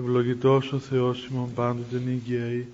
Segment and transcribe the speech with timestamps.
[0.00, 2.66] Ευλογητός ο Θεός ημών πάντοτε νικαίοι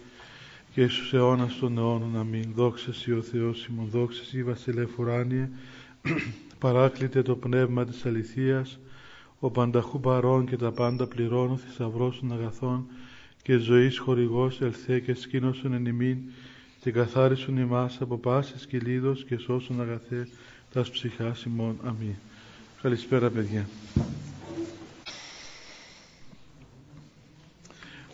[0.74, 2.16] και στους αιώνας των αιώνων.
[2.18, 2.52] Αμήν.
[2.54, 5.48] Δόξας Σοι ο Θεός ημών, δόξας Σοι Βασιλεύ ουράνιε,
[6.58, 8.78] παράκλητε το πνεύμα της αληθείας,
[9.38, 12.86] ο πανταχού παρών και τα πάντα πληρώνω, θησαυρός των αγαθών
[13.42, 16.18] και ζωής χορηγός ελθέ και σκήνωσον εν ημίν
[16.80, 20.28] και καθάρισον ημάς από πάσης κυλίδος και σώσον αγαθέ
[20.72, 21.78] τας ψυχάς ημών.
[21.84, 22.14] Αμήν.
[22.82, 23.66] Καλησπέρα παιδιά.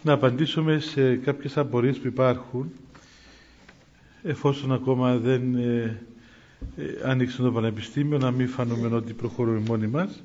[0.03, 2.71] Να απαντήσουμε σε κάποιες απορίες που υπάρχουν
[4.23, 6.03] εφόσον ακόμα δεν ε,
[6.77, 10.23] ε, το Πανεπιστήμιο να μην φανούμε ότι προχωρούμε μόνοι μας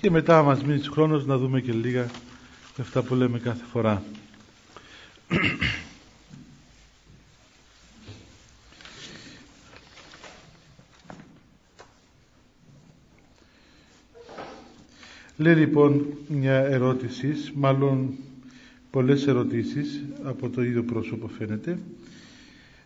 [0.00, 2.00] και μετά μας μείνει χρόνος να δούμε και λίγα
[2.76, 4.02] με αυτά που λέμε κάθε φορά.
[15.38, 18.14] Λέει λοιπόν μια ερώτηση, μάλλον
[18.90, 21.78] πολλές ερωτήσεις από το ίδιο πρόσωπο φαίνεται.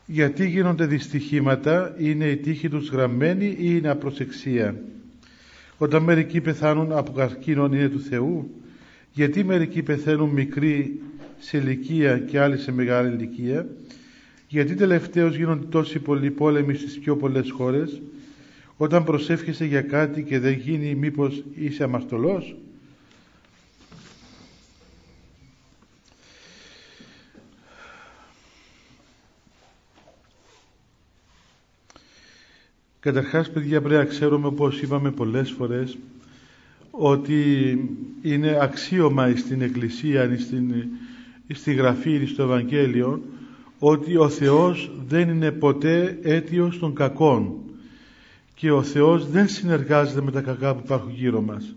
[0.06, 4.76] Γιατί γίνονται δυστυχήματα είναι η τύχη τους γραμμένη ή είναι απροσεξία;
[5.78, 8.50] Όταν μερικοί πεθάνουν από καρκίνο είναι του Θεού
[9.12, 11.00] γιατί μερικοί πεθαίνουν μικροί
[11.38, 13.66] σε ηλικία και άλλοι σε μεγάλη ηλικία;
[14.48, 18.00] Γιατί τελευταίως γίνονται τόσοι πολλοί πόλεμοι στις πιο πολλές χώρες;
[18.76, 22.56] Όταν προσεύχεσαι για κάτι και δεν γίνει μήπως είσαι αμαρτωλός;
[33.00, 35.98] Καταρχάς, παιδιά, πρέπει να ξέρουμε, όπως είπαμε πολλές φορές,
[36.90, 37.44] ότι
[38.22, 40.74] είναι αξίωμα στην Εκκλησία, στην,
[41.52, 43.22] στη Γραφή, στο Ευαγγέλιο,
[43.78, 47.52] ότι ο Θεός δεν είναι ποτέ αίτιος των κακών
[48.54, 51.74] και ο Θεός δεν συνεργάζεται με τα κακά που υπάρχουν γύρω μας.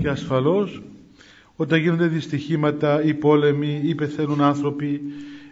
[0.00, 0.82] Και ασφαλώς,
[1.56, 5.00] όταν γίνονται δυστυχήματα ή πόλεμοι ή πεθαίνουν άνθρωποι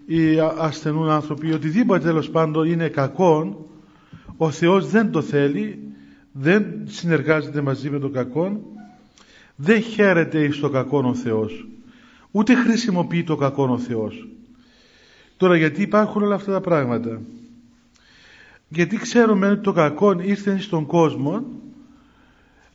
[0.06, 3.56] ή ασθενούν άνθρωποι, οτιδήποτε τέλος πάντων είναι κακόν,
[4.36, 5.78] ο Θεός δεν το θέλει
[6.32, 8.60] δεν συνεργάζεται μαζί με τον κακό
[9.56, 11.66] δεν χαίρεται εις το κακό ο Θεός
[12.36, 14.28] ούτε χρησιμοποιεί το κακό ο Θεός.
[15.36, 17.20] Τώρα γιατί υπάρχουν όλα αυτά τα πράγματα;
[18.68, 21.44] Γιατί ξέρουμε ότι το κακό ήρθε στον κόσμο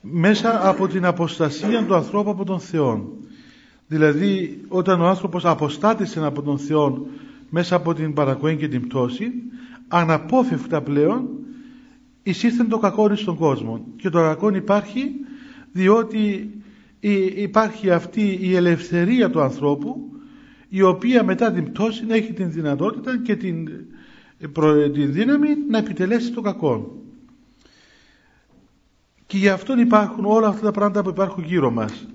[0.01, 3.17] μέσα από την αποστασία του ανθρώπου από τον Θεό
[3.87, 7.07] δηλαδή όταν ο άνθρωπος αποστάτησε από τον Θεό
[7.49, 9.31] μέσα από την παρακοή και την πτώση
[9.87, 11.29] αναπόφευκτα πλέον
[12.23, 15.11] εισήρθεν το κακό στον κόσμο και το κακό υπάρχει
[15.71, 16.49] διότι
[17.35, 20.11] υπάρχει αυτή η ελευθερία του ανθρώπου
[20.69, 23.69] η οποία μετά την πτώση έχει την δυνατότητα και την,
[24.93, 27.01] την δύναμη να επιτελέσει το κακό.
[29.25, 32.07] Και γι' αυτό υπάρχουν όλα αυτά τα πράγματα που υπάρχουν γύρω μας.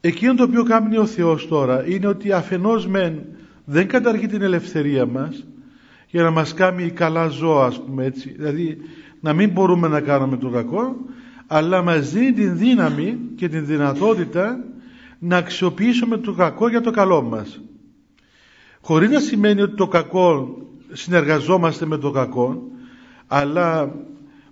[0.00, 3.24] Εκείνο το οποίο κάνει ο Θεός τώρα είναι ότι αφενός μεν
[3.64, 5.46] δεν καταργεί την ελευθερία μας
[6.08, 8.30] για να μας κάνει καλά ζώα ας πούμε έτσι.
[8.30, 8.78] Δηλαδή
[9.22, 10.96] να μην μπορούμε να κάνουμε το κακό
[11.46, 14.64] αλλά μας δίνει την δύναμη και την δυνατότητα
[15.18, 17.60] να αξιοποιήσουμε το κακό για το καλό μας.
[18.80, 20.56] Χωρίς να σημαίνει ότι το κακό
[20.92, 22.62] συνεργαζόμαστε με το κακό
[23.26, 23.94] αλλά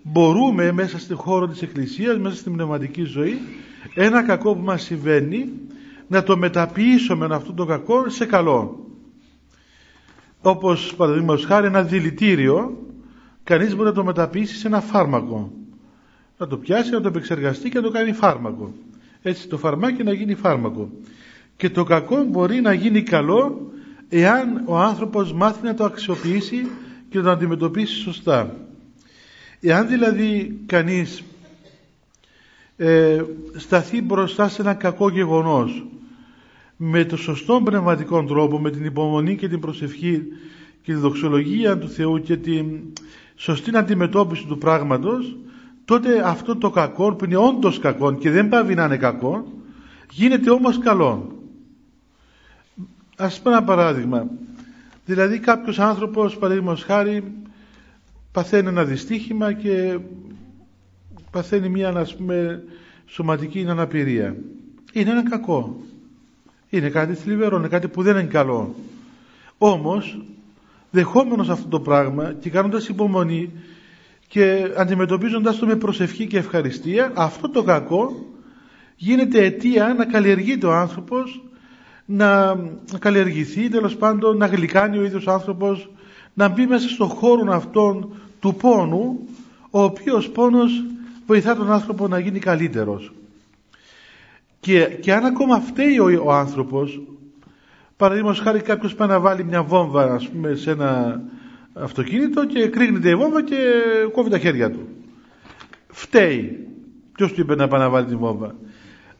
[0.02, 3.38] μπορούμε μέσα στη χώρο της Εκκλησίας μέσα στην πνευματική ζωή
[3.94, 5.52] ένα κακό που μας συμβαίνει
[6.06, 8.86] να το μεταποιήσουμε αυτό το κακό σε καλό.
[10.40, 12.76] Όπως παραδείγματος χάρη ένα δηλητήριο
[13.50, 15.52] κανείς μπορεί να το μεταποιήσει σε ένα φάρμακο.
[16.38, 18.72] Να το πιάσει, να το επεξεργαστεί και να το κάνει φάρμακο.
[19.22, 20.90] Έτσι το φαρμάκι να γίνει φάρμακο.
[21.56, 23.72] Και το κακό μπορεί να γίνει καλό
[24.08, 26.66] εάν ο άνθρωπος μάθει να το αξιοποιήσει
[27.10, 28.56] και να το αντιμετωπίσει σωστά.
[29.60, 31.22] Εάν δηλαδή κανείς
[32.76, 33.22] ε,
[33.56, 35.86] σταθεί μπροστά σε ένα κακό γεγονός
[36.76, 40.22] με το σωστό πνευματικό τρόπο, με την υπομονή και την προσευχή
[40.82, 42.64] και τη δοξολογία του Θεού και την
[43.40, 45.36] σωστή αντιμετώπιση του πράγματος
[45.84, 49.52] τότε αυτό το κακό που είναι όντως κακό και δεν πάβει να είναι κακό
[50.10, 51.40] γίνεται όμως καλό
[53.20, 54.26] ας πούμε ένα παράδειγμα.
[55.06, 57.32] Δηλαδή κάποιος άνθρωπος παραδείγματος χάρη
[58.32, 59.98] παθαίνει ένα δυστύχημα και
[61.30, 62.62] παθαίνει μια ας πούμε
[63.06, 64.36] σωματική αναπηρία.
[64.92, 65.80] Είναι ένα κακό.
[66.70, 68.74] Είναι κάτι θλιβερό, είναι κάτι που δεν είναι καλό.
[69.58, 70.20] Όμως
[70.90, 73.52] δεχόμενος αυτό το πράγμα και κάνοντας υπομονή
[74.28, 78.26] και αντιμετωπίζοντας το με προσευχή και ευχαριστία αυτό το κακό
[78.96, 81.42] γίνεται αιτία να καλλιεργείται ο άνθρωπος
[82.04, 82.56] να
[82.98, 85.90] καλλιεργηθεί τέλος πάντων να γλυκάνει ο ίδιος άνθρωπος
[86.34, 89.28] να μπει μέσα στον χώρο αυτόν του πόνου
[89.70, 90.84] ο οποίος πόνος
[91.26, 93.12] βοηθά τον άνθρωπο να γίνει καλύτερος.
[94.60, 97.00] Και, και αν ακόμα φταίει ο, ο άνθρωπος,
[98.00, 101.20] παραδείγματος χάρη κάποιος πάει να βάλει μια βόμβα ας πούμε, σε ένα
[101.72, 103.56] αυτοκίνητο και κρύγνεται η βόμβα και
[104.12, 104.88] κόβει τα χέρια του.
[105.88, 106.66] Φταίει.
[107.12, 108.54] Ποιος του είπε να πάει να βάλει τη βόμβα;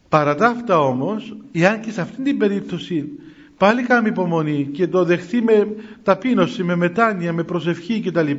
[0.08, 3.08] Παρά τα αυτά όμως, εάν και σε αυτήν την περίπτωση
[3.56, 5.68] πάλι κάνει υπομονή και το δεχθεί με
[6.02, 8.30] ταπείνωση, με μετάνοια, με προσευχή κτλ.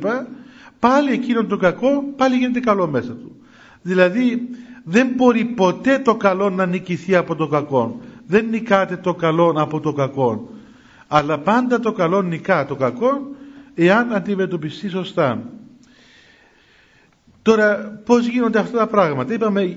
[0.78, 3.36] Πάλι εκείνο το κακό, πάλι γίνεται καλό μέσα του.
[3.82, 4.48] Δηλαδή
[4.84, 8.00] δεν μπορεί ποτέ το καλό να νικηθεί από το κακό.
[8.32, 10.48] Δεν νικάται το καλό από το κακό.
[11.08, 13.10] Αλλά πάντα το καλό νικά το κακό
[13.74, 15.42] εάν αντιμετωπιστεί σωστά.
[17.42, 19.76] Τώρα πώς γίνονται αυτά τα πράγματα; Είπαμε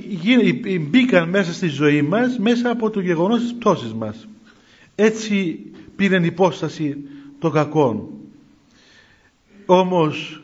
[0.89, 4.27] μπήκαν μέσα στη ζωή μας μέσα από το γεγονός της πτώσης μας.
[4.95, 5.59] Έτσι
[5.95, 6.97] πήρε υπόσταση
[7.39, 8.09] το κακό.
[9.65, 10.43] Όμως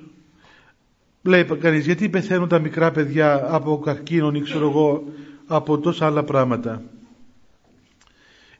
[1.21, 5.03] λέει κανείς γιατί πεθαίνουν τα μικρά παιδιά από καρκίνο ή ξέρω εγώ
[5.47, 6.81] από τόσα άλλα πράγματα;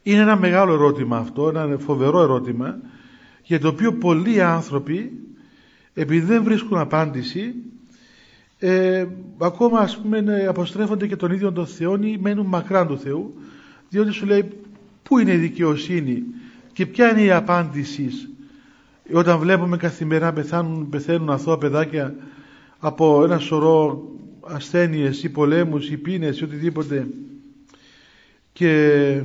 [0.04, 2.80] Είναι ένα μεγάλο ερώτημα αυτό, ένα φοβερό ερώτημα
[3.44, 5.12] για το οποίο πολλοί άνθρωποι
[5.94, 7.54] επειδή δεν βρίσκουν απάντηση
[8.60, 9.06] ε,
[9.38, 13.34] ακόμα ας πούμε αποστρέφονται και τον ίδιο τον Θεό ή μένουν μακράν του Θεού
[13.90, 14.50] διότι σου λέει
[15.04, 16.24] πού είναι η δικαιοσύνη
[16.74, 18.10] και ποια είναι η απάντηση
[19.14, 22.16] όταν βλέπουμε καθημερινά πεθάνουν, πεθαίνουν αθώα παιδάκια
[22.80, 24.10] από ένα σωρό
[24.42, 27.08] ασθένειες ή πολέμους ή πίνες ή οτιδήποτε
[28.54, 29.22] και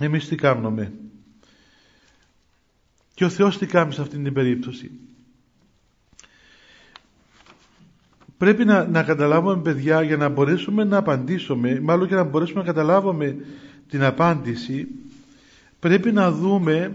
[0.00, 0.92] εμείς τι κάνουμε;
[3.14, 4.90] Και ο Θεός τι κάνει σε αυτήν την περίπτωση;
[8.38, 12.66] Πρέπει να, να καταλάβουμε παιδιά για να μπορέσουμε να απαντήσουμε μάλλον για να μπορέσουμε να
[12.66, 13.36] καταλάβουμε
[13.88, 14.88] την απάντηση
[15.80, 16.92] πρέπει να δούμε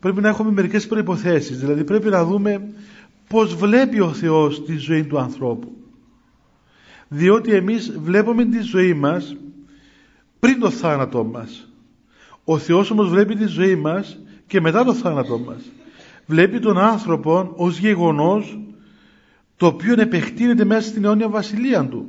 [0.00, 1.58] πρέπει να έχουμε μερικές προϋποθέσεις.
[1.58, 2.72] Δηλαδή πρέπει να δούμε
[3.28, 5.72] πως βλέπει ο Θεός τη ζωή του ανθρώπου.
[7.08, 9.36] Διότι εμείς βλέπουμε τη ζωή μας
[10.40, 11.69] πριν το θάνατό μας
[12.44, 15.62] ο Θεός όμως βλέπει τη ζωή μας και μετά το θάνατό μας
[16.30, 18.58] βλέπει τον άνθρωπο ως γεγονός
[19.56, 22.06] το οποίο επεκτείνεται μέσα στην αιώνια βασιλεία του.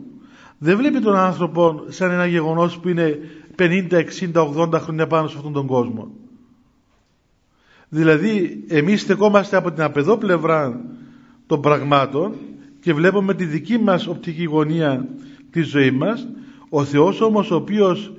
[0.58, 3.20] Δεν βλέπει τον άνθρωπο σαν ένα γεγονός που είναι
[3.58, 6.12] 50, 60, 80 χρόνια πάνω σε αυτόν τον κόσμο.
[7.90, 10.82] Δηλαδή εμείς στεκόμαστε από την απεδό πλευρά
[11.46, 12.34] των πραγμάτων
[12.82, 15.08] και βλέπουμε τη δική μας οπτική γωνία
[15.52, 16.28] της ζωής μας.
[16.70, 18.14] Ο Θεός όμως ο οποίος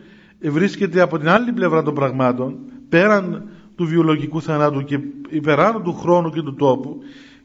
[0.50, 2.58] βρίσκεται από την άλλη πλευρά των πραγμάτων
[2.88, 4.98] πέραν του βιολογικού θανάτου και
[5.28, 6.98] υπεράνω του χρόνου και του τόπου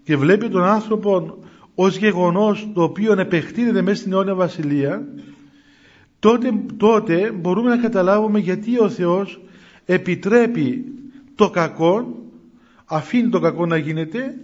[0.04, 1.38] και βλέπει τον άνθρωπο
[1.76, 5.08] ως γεγονός το οποίο επεκτείνεται μέσα στην αιώνια βασιλεία
[6.20, 9.42] τότε, τότε μπορούμε να καταλάβουμε γιατί ο Θεός
[9.86, 10.86] επιτρέπει
[11.36, 12.16] το κακό
[12.86, 14.38] αφήνει το κακό να γίνεται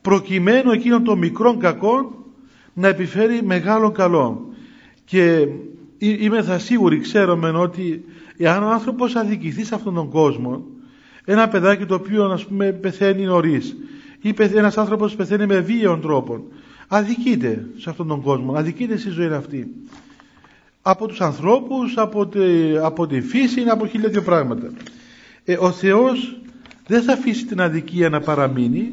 [0.00, 2.24] προκειμένου εκείνο το μικρό κακό
[2.74, 4.48] να επιφέρει μεγάλο καλό.
[5.04, 5.48] Και
[5.98, 8.04] είμαι θα σίγουροι ξέρουμε ότι
[8.36, 10.64] εάν ο άνθρωπος αδικηθεί σε αυτόν τον κόσμο
[11.24, 13.76] ένα παιδάκι το οποίο ας πούμε πεθαίνει νωρίς
[14.20, 16.44] ή ένας άνθρωπος πεθαίνει με βίαιον τρόπο
[16.88, 19.66] αδικείται σε αυτόν τον κόσμο, αδικείται στη ζωή αυτή.
[20.82, 24.70] Από τους ανθρώπους, από τη, από τη φύση, από χίλια δύο πράγματα.
[25.44, 26.40] Ε, ο Θεός
[26.86, 28.92] δεν θα αφήσει την αδικία να παραμείνει,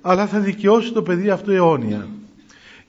[0.00, 2.08] αλλά θα δικαιώσει το παιδί αυτό αιώνια.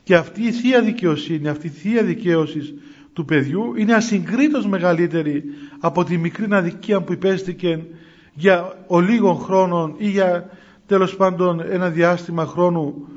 [0.03, 2.73] Και αυτή η θεία δικαιοσύνη, αυτή η θεία δικαίωσης
[3.13, 5.43] του παιδιού είναι ασυγκρίτως μεγαλύτερη
[5.79, 7.85] από τη μικρή αδικία που υπέστηκε
[8.33, 10.49] για ο λίγων χρόνων ή για
[10.85, 13.07] τέλος πάντων ένα διάστημα χρόνου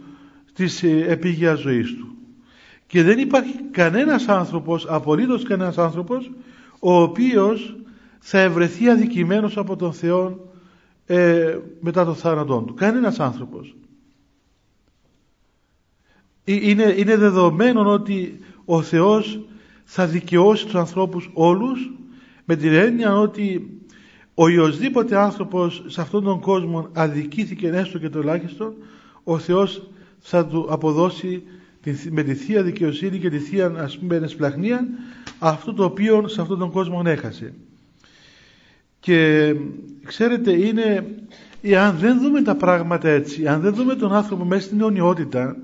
[0.54, 2.14] της ε, επίγειας ζωής του.
[2.86, 6.30] Και δεν υπάρχει κανένας άνθρωπος, απολύτως κανένας άνθρωπος,
[6.78, 7.76] ο οποίος
[8.18, 10.52] θα ευρεθεί αδικημένος από τον Θεό
[11.06, 12.74] ε, μετά το θάνατό του.
[12.74, 13.74] Κανένας άνθρωπος.
[16.44, 19.40] Ε, είναι, είναι δεδομένο ότι ο Θεός
[19.84, 21.92] θα δικαιώσει τους ανθρώπους όλους
[22.44, 23.68] με την έννοια ότι
[24.34, 28.74] ο οποιοδήποτε άνθρωπος σε αυτόν τον κόσμο αδικήθηκε έστω και το ελάχιστο
[29.24, 31.42] ο Θεός θα του αποδώσει
[32.10, 34.88] με τη Θεία Δικαιοσύνη και τη Θεία ας πούμε εσπλαχνία
[35.38, 37.54] αυτό το οποίο σε αυτόν τον κόσμο έχασε.
[39.00, 39.54] Και
[40.04, 41.06] ξέρετε είναι
[41.78, 45.56] αν δεν δούμε τα πράγματα έτσι, αν δεν δούμε τον άνθρωπο μέσα στην αιωνιότητα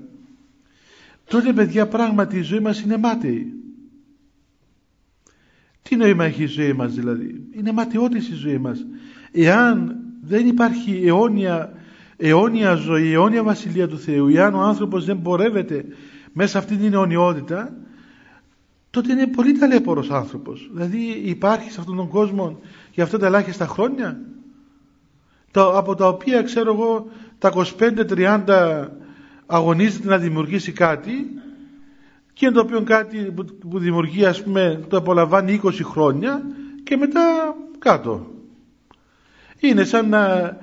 [1.27, 3.53] τότε παιδιά πράγματι η ζωή μας είναι μάταιη.
[5.81, 8.85] Τι νόημα έχει η ζωή μας δηλαδή; Είναι ματαιότης η ζωή μας.
[9.31, 11.73] Εάν δεν υπάρχει αιώνια
[12.21, 15.85] αιώνια ζωή, αιώνια βασιλεία του Θεού, εάν ο άνθρωπος δεν πορεύεται
[16.33, 17.73] μέσα αυτή την αιωνιότητα,
[18.89, 20.69] τότε είναι πολύ ταλέπορος άνθρωπος.
[20.73, 22.59] Δηλαδή υπάρχει σε αυτόν τον κόσμο
[22.91, 24.19] για αυτά τα ελάχιστα χρόνια,
[25.53, 28.87] από τα οποία ξέρω εγώ τα 25-30
[29.45, 31.11] αγωνίζεται να δημιουργήσει κάτι
[32.33, 33.33] και είναι το οποίο κάτι
[33.69, 36.41] που δημιουργεί ας πούμε το απολαμβάνει 20 χρόνια
[36.83, 38.27] και μετά κάτω.
[39.59, 40.57] Είναι σαν να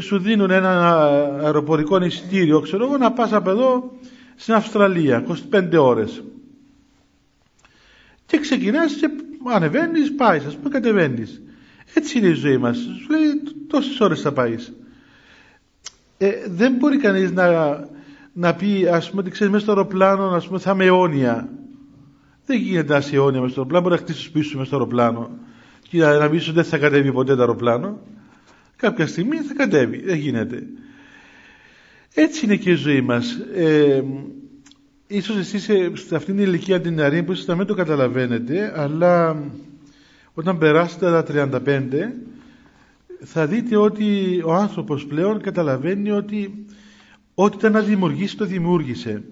[0.00, 0.94] σου δίνουν ένα
[1.42, 3.92] αεροπορικό εισιτήριο ξέρω εγώ να πας από εδώ
[4.36, 6.22] στην Αυστραλία 25 ώρες.
[8.26, 9.08] Και ξεκινάς και
[9.52, 11.42] ανεβαίνεις πάεις ας πούμε κατεβαίνεις.
[11.94, 12.76] Έτσι είναι η ζωή μας.
[12.76, 14.72] Σου λέει τόσες ώρες θα πάεις.
[16.18, 17.44] Ε, δεν μπορεί κανείς να,
[18.32, 21.48] να πει ας πούμε ότι ξέρεις μέσα στο αεροπλάνο ας πούμε θα είμαι αιώνια.
[22.46, 25.30] Δεν γίνεται να είσαι αιώνια μέσα στο αεροπλάνο μπορεί να χτίσεις πίσω μέσα στο αεροπλάνο.
[25.88, 27.98] Και να, να πεις ότι δεν θα κατέβει ποτέ το αεροπλάνο.
[28.76, 30.62] Κάποια στιγμή θα κατέβει δεν γίνεται.
[32.14, 33.32] Έτσι είναι και η ζωή μας.
[33.54, 34.02] Ε,
[35.06, 35.62] ίσως εσείς
[36.06, 39.42] σε αυτήν την ηλικία την νεαρή που να μην το καταλαβαίνετε αλλά
[40.34, 41.24] όταν περάσετε τα
[41.64, 41.88] 35
[43.24, 46.66] θα δείτε ότι ο άνθρωπος πλέον καταλαβαίνει ότι
[47.34, 49.22] ό,τι ήταν να δημιουργήσει το δημιούργησε.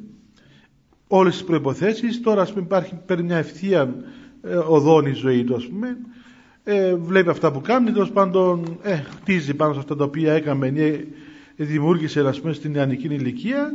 [1.07, 3.95] Όλες τις προϋποθέσεις τώρα ας πούμε υπάρχει παίρνει μια ευθεία
[4.43, 5.97] ε, οδόνη ζωή του ας πούμε
[6.65, 10.67] ε, βλέπει αυτά που κάνει τέλος πάντων ε, χτίζει πάνω σε αυτά τα οποία έκαμε
[10.67, 11.05] ε,
[11.57, 13.73] δημιούργησε ας πούμε στην νεανική ηλικία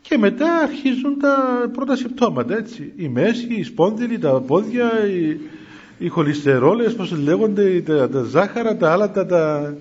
[0.00, 1.36] και μετά αρχίζουν τα
[1.72, 2.92] πρώτα συμπτώματα έτσι.
[2.96, 5.40] Η μέση, η σπόνδυλη, τα πόδια οι,
[5.98, 9.74] οι χολυστερόλες πως λέγονται τα, τα ζάχαρα, τα άλλα τα, τα...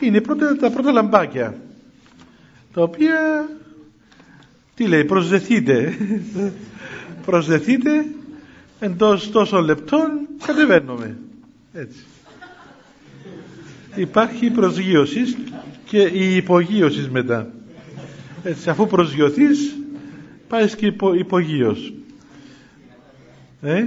[0.00, 1.54] είναι πρώτα, τα πρώτα λαμπάκια
[2.76, 3.48] τα οποία
[4.74, 5.94] τι λέει προσδεθείτε.
[7.26, 8.04] Προσδεθείτε
[8.80, 10.08] εντός τόσων λεπτών
[10.46, 11.16] κατεβαίνουμε.
[11.72, 12.04] Έτσι.
[13.94, 15.20] Υπάρχει προσγείωση
[15.84, 17.50] και η υπογείωση μετά.
[18.42, 19.76] Έτσι αφού προσγειωθείς
[20.48, 21.92] πάεις και υπο, υπογείως.
[23.62, 23.84] Ε;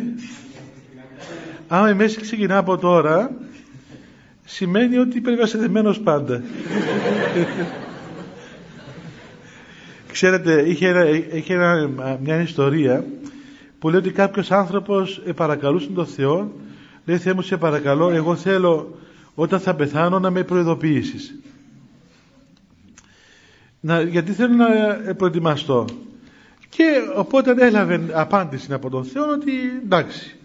[1.68, 3.32] άμα η μέση ξεκινά από τώρα
[4.46, 6.44] σημαίνει ότι πρέπει να είσαι δεμένος πάντα
[10.12, 11.88] ξέρετε είχε, είχε
[12.22, 13.06] μια ιστορία
[13.80, 16.52] που λέει ότι κάποιος άνθρωπος παρακαλούσε τον Θεό
[17.06, 18.98] λέει Θεέ μου σε παρακαλώ εγώ θέλω
[19.36, 21.40] όταν θα πεθάνω να με προειδοποιήσεις
[23.80, 24.68] να, γιατί θέλω να
[25.14, 25.86] προετοιμαστώ.
[26.70, 26.84] Και
[27.16, 29.52] οπότε έλαβε απάντηση από τον Θεό ότι
[29.84, 30.36] εντάξει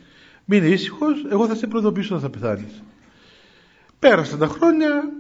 [0.45, 2.83] μείνε ήσυχος, εγώ θα σε προειδοποιήσω όταν θα πεθάνεις.
[3.99, 5.11] Πέρασαν τα χρόνια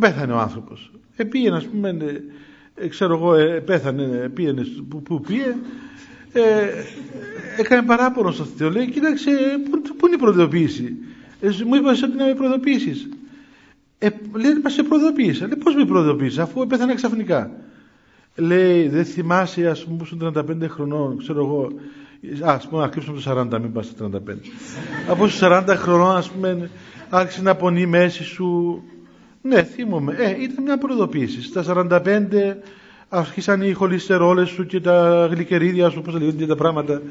[0.00, 0.92] πέθανε ο άνθρωπος.
[1.16, 1.96] Επήγαινε ας πούμε
[2.74, 5.56] ε, ξέρω εγώ ε, πέθανε πήγαινε που, που πήγε.
[6.32, 6.42] Ε,
[7.58, 9.30] έκανε παράπονο στο Θεό λέει κοίταξε
[9.70, 10.96] πού, πού είναι η προειδοποίηση;
[11.40, 13.08] Ε, μου είπες ότι να με προειδοποιήσεις
[13.98, 17.50] ε, λέει μα σε προειδοποίησα λέει πώς με προειδοποίησα αφού πέθανε ξαφνικά
[18.36, 21.72] λέει δεν θυμάσαι ας πούμε που ήσουν 35 χρονών ξέρω εγώ
[22.42, 24.18] ας πούμε να κρύψουμε το 40 μην πας στο 35
[25.08, 26.70] από στους 40 χρονών ας πούμε
[27.10, 28.82] άρχισε να πονεί μέση σου
[29.46, 32.54] ναι θυμούμαι ε, ήταν μια προειδοποίηση στα 45
[33.08, 37.02] αρχίσαν οι χολυστερόλες σου και τα γλυκερίδια σου, πώς λέγονται τα πράγματα,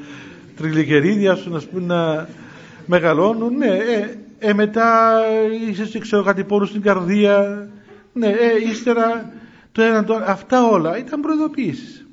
[0.55, 2.27] τριγλυκερίδια σου, να πούμε, να
[2.85, 3.57] μεγαλώνουν.
[3.57, 5.19] Ναι, ε, ε μετά
[5.69, 7.67] είσαι, ξέρω, κάτι πόρου στην καρδία.
[8.13, 9.31] Ναι, ε, ύστερα
[9.71, 12.05] το ένα το Αυτά όλα ήταν προειδοποίησεις.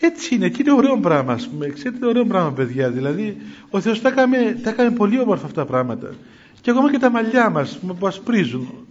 [0.00, 1.66] Έτσι είναι και είναι ωραίο πράγμα, ας πούμε.
[1.66, 2.90] Ξέρετε, είναι ωραίο πράγμα, παιδιά.
[2.90, 3.36] Δηλαδή,
[3.70, 6.10] ο Θεός τα έκανε, τα έκανε πολύ όμορφα αυτά τα πράγματα.
[6.64, 8.86] Και ακόμα και τα μαλλιά μας που ασπρίζουν.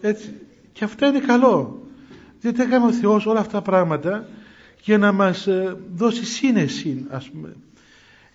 [0.00, 0.34] Έτσι.
[0.72, 1.86] Και αυτά είναι καλό.
[2.40, 4.28] Διότι έκανε ο Θεός όλα αυτά τα πράγματα
[4.82, 7.56] για να μας ε, δώσει σύνεση ας πούμε.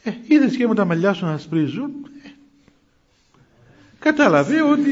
[0.03, 1.91] Ε, είδες και με τα μαλλιά σου να σπρίζουν.
[2.25, 2.29] Ε,
[3.99, 4.91] κατάλαβε ότι...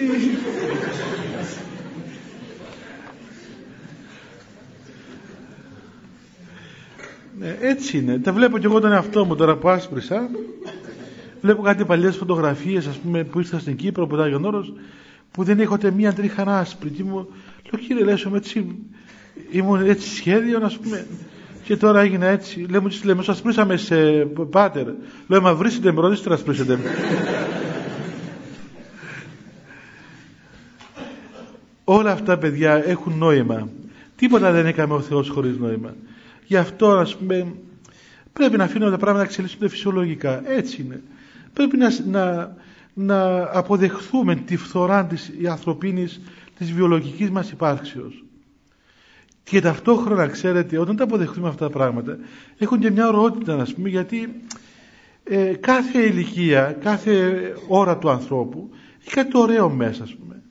[7.41, 8.19] Ε, έτσι είναι.
[8.19, 10.29] Τα βλέπω και εγώ τον εαυτό μου τώρα που άσπρισα.
[11.41, 14.73] Βλέπω κάτι παλιές φωτογραφίες ας πούμε που ήρθα στην Κύπρο που ήταν Όρος
[15.31, 16.89] που δεν έχετε μία τρίχα άσπρη.
[16.89, 17.27] Και μου
[17.71, 18.75] λέω κύριε Λέσο έτσι
[19.51, 21.07] ήμουν έτσι σχέδιο να πούμε.
[21.63, 22.65] Και τώρα έγινε έτσι.
[22.69, 24.87] Λέμε ότι λέμε σας πρίσαμε σε πάτερ
[25.27, 26.79] λέω μα βρίσκεται με ρωτήσετε να σπρίσετε
[31.83, 33.69] όλα αυτά παιδιά έχουν νόημα.
[34.15, 35.95] Τίποτα δεν έκαμε ο Θεός χωρίς νόημα.
[36.45, 37.53] Γι' αυτό ας πούμε
[38.33, 40.49] πρέπει να αφήνουμε τα πράγματα να εξελίσσονται φυσιολογικά.
[40.49, 41.01] Έτσι είναι
[41.53, 42.55] πρέπει να, να,
[42.93, 46.21] να αποδεχθούμε τη φθορά της ανθρωπίνης
[46.57, 48.23] της βιολογικής μας υπάρξεως.
[49.43, 52.17] Και ταυτόχρονα ξέρετε όταν τα αποδεχτούμε αυτά τα πράγματα
[52.57, 54.41] έχουν και μια ωρότητα να πούμε γιατί
[55.23, 58.69] ε, κάθε ηλικία, κάθε ώρα του ανθρώπου
[59.01, 60.41] έχει κάτι ωραίο μέσα ας πούμε.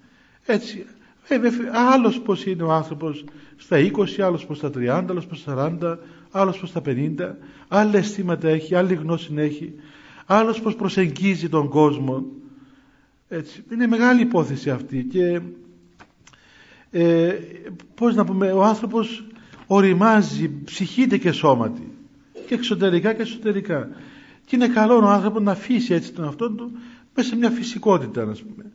[0.47, 0.87] Έτσι,
[1.29, 1.39] ε,
[1.93, 3.25] άλλος πως είναι ο άνθρωπος
[3.57, 5.99] στα 20, άλλος πως στα 30, άλλος πως στα 40,
[6.31, 7.37] άλλος πως στα 50,
[7.69, 9.75] άλλα αισθήματα έχει, άλλη γνώση έχει,
[10.33, 12.25] άλλος πως προσεγγίζει τον κόσμο.
[13.29, 15.41] Έτσι, είναι μεγάλη υπόθεση αυτή και
[16.91, 17.35] ε,
[17.95, 19.25] πώς να πούμε, ο άνθρωπος
[19.67, 21.93] οριμάζει, ψυχείται και σώματι.
[22.47, 23.89] και εξωτερικά και εσωτερικά.
[24.47, 26.71] Και είναι καλό ο άνθρωπος να αφήσει έτσι τον αυτόν του
[27.15, 28.71] μέσα σε μια φυσικότητα, α πούμε.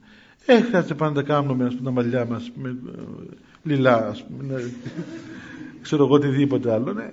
[0.46, 2.78] Ε, χρειάζεται πάντα να κάνουμε ας πούμε, τα μαλλιά μας με
[3.64, 4.44] λιλά, ας πούμε.
[4.44, 4.62] Ναι.
[5.82, 6.94] ξέρω εγώ οτιδήποτε άλλο.
[6.94, 7.12] Ναι.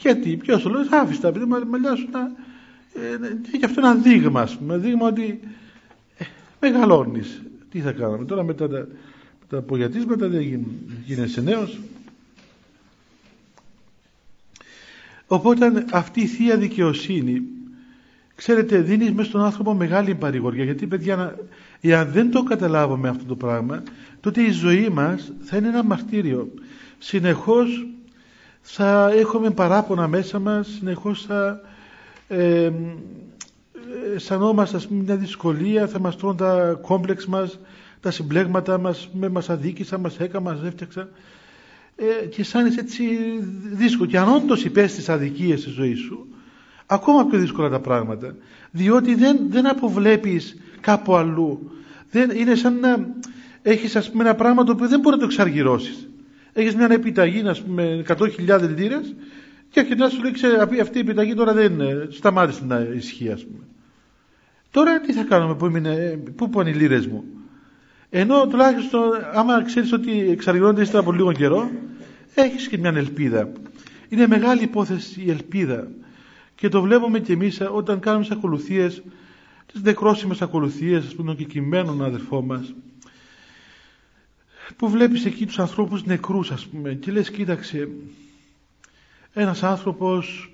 [0.00, 1.32] Γιατί, ποιος σου λέει, άφησε τα
[1.66, 2.50] μαλλιά σου να.
[2.94, 4.78] Ε, ναι, και αυτό είναι ένα δείγμα, ας πούμε.
[4.78, 5.40] Δείγμα ότι
[6.16, 6.24] ε,
[6.60, 7.42] μεγαλώνεις.
[7.70, 8.88] Τι θα κάνουμε τώρα μετά τα,
[9.48, 10.66] τα απογιατίσματα δεν
[11.04, 11.80] γίνεσαι νέος.
[15.26, 17.42] Οπότε αυτή η Θεία Δικαιοσύνη
[18.34, 21.36] ξέρετε δίνεις μέσα στον άνθρωπο μεγάλη παρηγοριά γιατί παιδιά
[21.80, 23.82] εάν δεν το καταλάβουμε αυτό το πράγμα
[24.20, 26.54] τότε η ζωή μας θα είναι ένα μαρτύριο
[26.98, 27.86] συνεχώς
[28.60, 31.60] θα έχουμε παράπονα μέσα μας συνεχώς θα
[32.32, 32.72] ε,
[34.14, 37.58] αισθανόμαστε μια δυσκολία θα μας τρώνε τα κόμπλεξ μας
[38.00, 41.08] τα συμπλέγματα μας με μας αδίκησαν, μας έκαναν, μας έφτιαξαν.
[41.96, 43.04] Ε, και σαν έτσι
[43.72, 44.08] δύσκολο.
[44.08, 46.26] Και αν όντως υπέστης αδικίες στη ζωή σου
[46.86, 48.34] ακόμα πιο δύσκολα τα πράγματα.
[48.70, 51.70] Διότι δεν, δεν αποβλέπεις κάπου αλλού.
[52.10, 53.06] Δεν, είναι σαν να
[53.62, 56.08] έχεις ας πούμε ένα πράγμα το οποίο δεν μπορεί να το εξαργυρώσεις.
[56.52, 58.28] Έχεις μια επιταγή ας πούμε 100.000
[58.76, 59.14] λίρες
[59.72, 63.64] και αρχικά σου λέει αυτή η επιταγή τώρα δεν σταμάτησε να ισχύει ας πούμε.
[64.70, 67.24] Τώρα τι θα κάνουμε που, έμεινε, πού πάνε οι λίρες μου;
[68.10, 69.02] Ενώ τουλάχιστον
[69.32, 71.70] άμα ξέρεις ότι εξαργυρώνεται ύστερα από λίγο καιρό
[72.34, 73.52] έχεις και μια ελπίδα.
[74.08, 75.88] Είναι μεγάλη υπόθεση η ελπίδα.
[76.54, 79.02] Και το βλέπουμε και εμείς όταν κάνουμε τις ακολουθίες
[79.72, 82.74] τις δεκρόσιμες ακολουθίες ας πούμε των κεκειμένων αδερφών μας
[84.76, 87.88] που βλέπεις εκεί τους ανθρώπους νεκρούς ας πούμε και λες κοίταξε
[89.32, 90.52] ένας άνθρωπος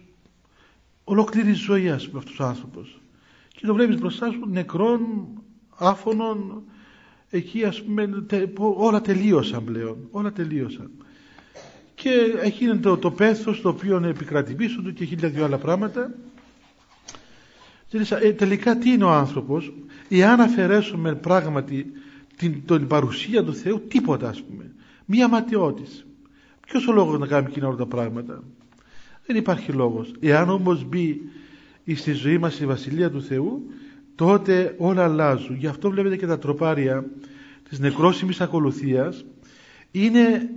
[1.04, 3.00] ολόκληρη ζωή ας πούμε αυτός ο άνθρωπος.
[3.48, 5.00] Και το βλέπεις μπροστά σου νεκρών,
[5.76, 6.62] άφωνων
[7.30, 8.08] εκεί ας πούμε
[8.58, 10.90] όλα τελείωσαν πλέον όλα τελείωσαν.
[11.94, 12.10] Και
[12.42, 16.14] εκεί το, το πέθος το οποίο επικρατεί πίσω του και χίλια δυο άλλα πράγματα.
[18.20, 19.72] Ε, τελικά τι είναι ο άνθρωπος;
[20.08, 21.92] Εάν αφαιρέσουμε πράγματι
[22.36, 24.70] την, την παρουσία του Θεού τίποτα ας πούμε.
[25.04, 26.06] Μία ματιότης
[26.66, 28.42] ποιος ο λόγος να κάνουμε εκείνα όλα τα πράγματα;
[29.28, 30.12] Δεν υπάρχει λόγος.
[30.20, 31.20] Εάν όμως μπει
[31.94, 33.62] στη ζωή μας η Βασιλεία του Θεού
[34.14, 35.56] τότε όλα αλλάζουν.
[35.56, 37.04] Γι' αυτό βλέπετε και τα τροπάρια
[37.68, 39.24] της νεκρόσιμης ακολουθίας.
[39.90, 40.50] Είναι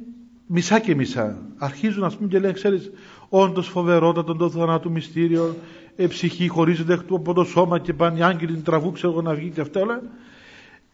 [0.45, 1.41] μισά και μισά.
[1.57, 2.91] Αρχίζουν ας πούμε και λένε ξέρεις
[3.29, 5.55] όντως φοβερότατο το θανάτου μυστήριο
[5.95, 9.61] ε, ψυχή χωρίζεται από το σώμα και πάνε οι άγγελοι τραβού ξέρω να βγει και
[9.61, 10.01] αυτά όλα.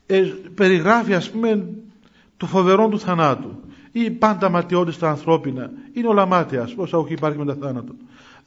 [0.05, 0.21] Ε,
[0.55, 1.67] περιγράφει ας πούμε
[2.37, 3.59] το φοβερό του θανάτου
[4.05, 7.93] ή πάντα ματιώδη στα ανθρώπινα είναι όλα μάτια όσα όχι υπάρχει μετά θάνατο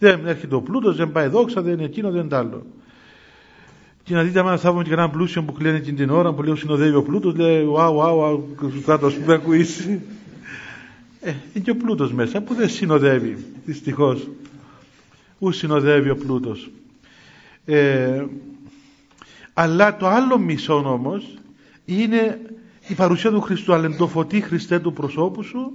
[0.01, 2.67] δεν έρχεται ο πλούτος, δεν πάει δόξα, δεν είναι εκείνο, δεν είναι άλλο.
[4.03, 6.43] Και να δείτε, άμα θα έχουμε και έναν πλούσιο που κλαίνει εκείνη την ώρα, που
[6.43, 9.79] λέει συνοδεύει ο πλούτος, λέει, Ουάου, ουάου, κάτω, ας πούμε, ακούεις.
[11.21, 14.29] Ε, είναι και ο πλούτος μέσα που δεν συνοδεύει, δυστυχώς.
[15.39, 16.71] Ού συνοδεύει ο πλούτος.
[17.65, 18.25] Ε,
[19.55, 21.35] αλλά το άλλο μισό όμως
[21.85, 22.41] είναι
[22.91, 25.73] η παρουσία του Χριστού, αλεντοφωτή Χριστέ του προσώπου σου,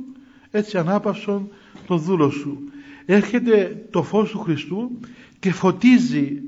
[0.52, 1.50] έτσι ανάπαυσον
[1.88, 2.58] το δούλο σου.
[3.06, 5.00] Έρχεται το φως του Χριστού
[5.40, 6.42] και φωτίζει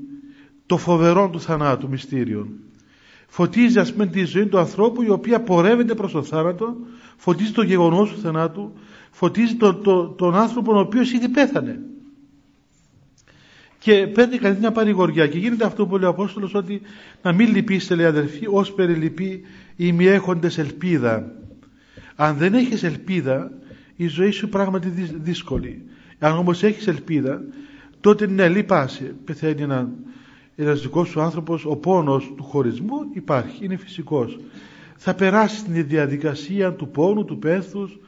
[0.66, 2.48] το φοβερό του θανάτου μυστήριο.
[3.26, 6.76] Φωτίζει ας πούμε τη ζωή του ανθρώπου η οποία πορεύεται προς το θάνατο,
[7.16, 8.72] φωτίζει το γεγονός του θανάτου,
[9.10, 11.80] φωτίζει τον, τον, τον άνθρωπο ο οποίος ήδη πέθανε.
[13.78, 16.80] Και παίρνει κανείς μια παρηγοριά και γίνεται αυτό που λέει ο Απόστολος ότι
[17.22, 19.42] να μην λυπήσετε λέει αδερφοί ως περιλυπεί
[19.76, 21.32] οι μη έχοντες ελπίδα.
[22.16, 23.50] Αν δεν έχεις ελπίδα
[23.96, 25.82] η ζωή σου πράγματι δύσκολη.
[26.18, 27.42] Αν όμως έχεις ελπίδα
[28.00, 29.14] τότε ναι λυπάσαι.
[29.24, 29.88] Πεθαίνει ένα
[30.60, 34.38] ένας δικός σου άνθρωπος ο πόνος του χωρισμού υπάρχει, είναι φυσικός.
[34.96, 37.98] Θα περάσεις την διαδικασία του πόνου, του πέθους,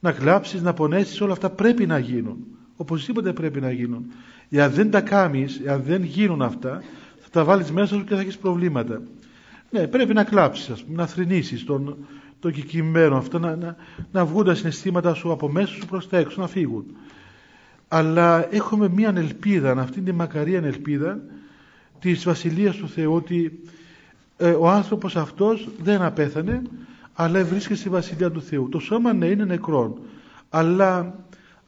[0.00, 2.36] να κλάψεις, να πονέσεις, όλα αυτά πρέπει να γίνουν.
[2.80, 4.04] Οπωσδήποτε πρέπει να γίνουν.
[4.50, 6.82] Εάν δεν τα κάνεις, εάν δεν γίνουν αυτά,
[7.20, 9.02] θα τα βάλεις μέσα σου και θα έχεις προβλήματα.
[9.70, 11.96] Ναι, πρέπει να κλάψεις, ας πούμε, να θρυνήσεις τον,
[12.40, 13.76] το κεκειμένο αυτό, να, να,
[14.12, 16.84] να βγουν τα συναισθήματα σου από μέσα σου προς τα έξω, να φύγουν.
[17.88, 21.20] Αλλά έχουμε μία ελπίδα, αυτή τη μακαρία ελπίδα,
[22.00, 23.60] της Βασιλείας του Θεού ότι
[24.36, 26.62] ε, ο άνθρωπος αυτός δεν απέθανε
[27.14, 28.68] αλλά βρίσκεται στη Βασιλεία του Θεού.
[28.68, 29.98] Το σώμα ναι είναι νεκρόν
[30.50, 31.14] αλλά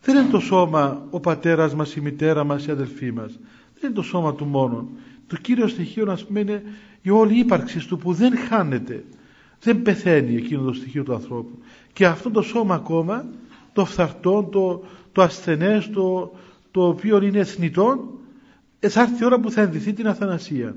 [0.02, 3.32] δεν είναι το σώμα ο πατέρας μας, η μητέρα μας, η αδελφή μας.
[3.80, 4.88] Δεν είναι το σώμα του μόνο.
[5.26, 6.62] Το κύριο στοιχείο ας πούμε είναι
[7.02, 9.04] η όλη ύπαρξη του που δεν χάνεται.
[9.60, 11.58] Δεν πεθαίνει εκείνο το στοιχείο του ανθρώπου.
[11.92, 13.26] Και αυτό το σώμα ακόμα,
[13.72, 16.32] το φθαρτό, το, το ασθενές, το,
[16.70, 18.18] το οποίο είναι εθνητό,
[18.80, 20.76] ε, θα έρθει η ώρα που θα ενδυθεί την αθανασία.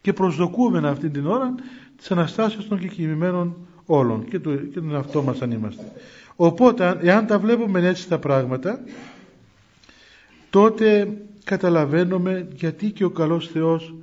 [0.00, 1.54] Και προσδοκούμε αυτή την ώρα
[1.96, 3.56] τις Αναστάσεις των κεκοιμημένων
[3.86, 5.92] όλων και, του, και τον εαυτό μας αν είμαστε.
[6.36, 8.80] Οπότε, εάν τα βλέπουμε έτσι τα πράγματα,
[10.50, 13.94] τότε καταλαβαίνουμε γιατί και ο καλός Θεός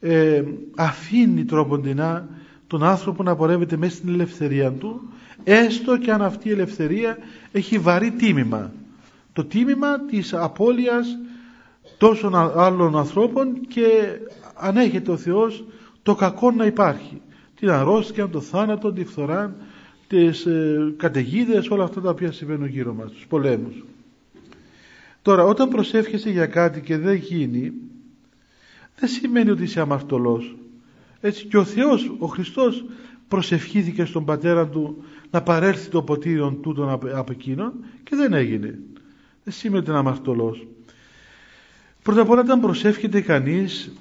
[0.00, 0.42] ε,
[0.76, 2.28] αφήνει τρόποντινά
[2.66, 5.12] τον άνθρωπο να πορεύεται μέσα στην ελευθερία του
[5.44, 7.18] έστω και αν αυτή η ελευθερία
[7.52, 8.72] έχει βαρύ τίμημα.
[9.32, 11.18] Το τίμημα της απώλειας
[11.98, 13.86] τόσων άλλων ανθρώπων και
[14.54, 15.64] ανέχεται ο Θεός
[16.02, 17.20] το κακό να υπάρχει.
[17.54, 19.54] Την αρρώστια, το θάνατο, τη φθορά
[20.10, 23.84] τις ε, καταιγίδες, όλα αυτά τα οποία συμβαίνουν γύρω μας, τους πολέμους.
[25.22, 27.72] Τώρα, όταν προσεύχεσαι για κάτι και δεν γίνει,
[28.96, 30.56] δεν σημαίνει ότι είσαι αμαρτωλός.
[31.20, 32.84] Έτσι και ο Θεός, ο Χριστός
[33.28, 38.78] προσευχήθηκε στον πατέρα του να παρέλθει το ποτήριο τούτον από εκείνον και δεν έγινε.
[39.44, 40.66] Δεν σημαίνει ότι είναι αμαρτωλός.
[42.02, 43.92] Πρώτα απ' όλα όταν προσεύχεται κανείς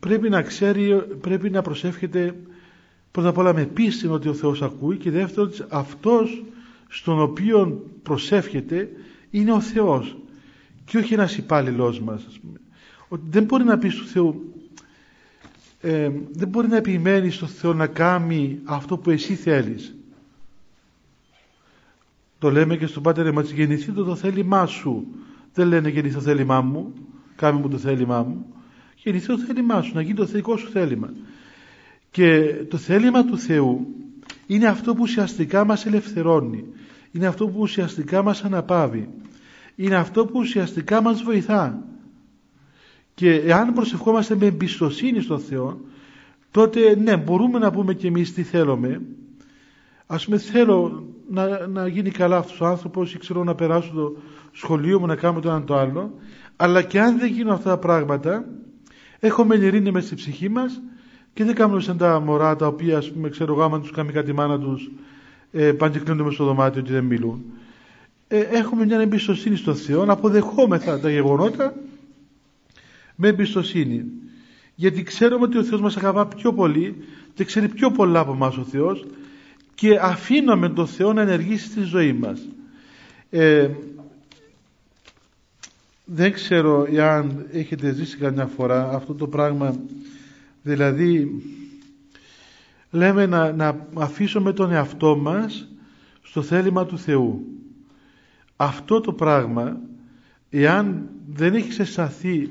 [0.00, 2.34] πρέπει να ξέρει, πρέπει να προσεύχεται
[3.12, 6.44] πρώτα απ' όλα με πίστη ότι ο Θεός ακούει και δεύτερον αυτός
[6.88, 8.90] στον οποίο προσεύχεται
[9.30, 10.16] είναι ο Θεός
[10.84, 12.26] και όχι ένας υπάλληλός μας
[13.08, 14.40] ότι δεν μπορεί να πει στο Θεό
[15.80, 19.94] ε, δεν μπορεί να επιμένει στο Θεό να κάνει αυτό που εσύ θέλεις.
[22.38, 25.06] Το λέμε και στον Πάτερ μας γεννηθεί το, το θέλημά σου.
[25.54, 26.94] Δεν λένε γεννηθεί το θέλημά μου
[27.36, 28.46] κάμε μου το θέλημά μου.
[28.96, 31.10] Γεννηθεί το θέλημά σου να γίνει το δικό σου θέλημα
[32.12, 33.86] και το θέλημα του Θεού
[34.46, 36.64] είναι αυτό που ουσιαστικά μας ελευθερώνει
[37.12, 39.08] είναι αυτό που ουσιαστικά μας αναπαύει
[39.76, 41.84] είναι αυτό που ουσιαστικά μας βοηθά.
[43.14, 45.80] Και εάν προσευχόμαστε με εμπιστοσύνη στον Θεό
[46.50, 49.02] τότε ναι μπορούμε να πούμε και εμείς τι θέλουμε.
[50.06, 54.16] Ας πούμε θέλω να, να γίνει καλά αυτός ο άνθρωπος ή ξέρω να περάσω το
[54.52, 56.14] σχολείο μου να κάνω το ένα το άλλο
[56.56, 58.44] αλλά και αν δεν γίνουν αυτά τα πράγματα
[59.18, 60.82] έχουμε ειρήνη μέσα στη ψυχή μας
[61.34, 64.12] και δεν κάνουμε σαν τα μωρά τα οποία ας πούμε ξέρω εγώ άμα τους κάνει
[64.12, 64.90] κάτι μάνα τους
[65.52, 67.44] ε, πάνε και κλείνονται στο δωμάτιο και δεν μιλούν.
[68.28, 70.04] Ε, έχουμε μια εμπιστοσύνη στον Θεό.
[70.04, 71.74] Να αποδεχόμεθα τα γεγονότα
[73.16, 74.04] με εμπιστοσύνη.
[74.74, 78.56] Γιατί ξέρουμε ότι ο Θεός μας αγαπά πιο πολύ και ξέρει πιο πολλά από εμάς
[78.56, 79.06] ο Θεός
[79.74, 82.40] και αφήνουμε τον Θεό να ενεργήσει στη ζωή μας.
[83.30, 83.68] Ε,
[86.04, 89.76] δεν ξέρω εάν έχετε ζήσει καμιά φορά αυτό το πράγμα
[90.62, 91.42] δηλαδή
[92.90, 95.68] λέμε να, να αφήσουμε τον εαυτό μας
[96.22, 97.46] στο θέλημα του Θεού
[98.56, 99.80] αυτό το πράγμα
[100.50, 102.48] εάν δεν έχεις αισθανθεί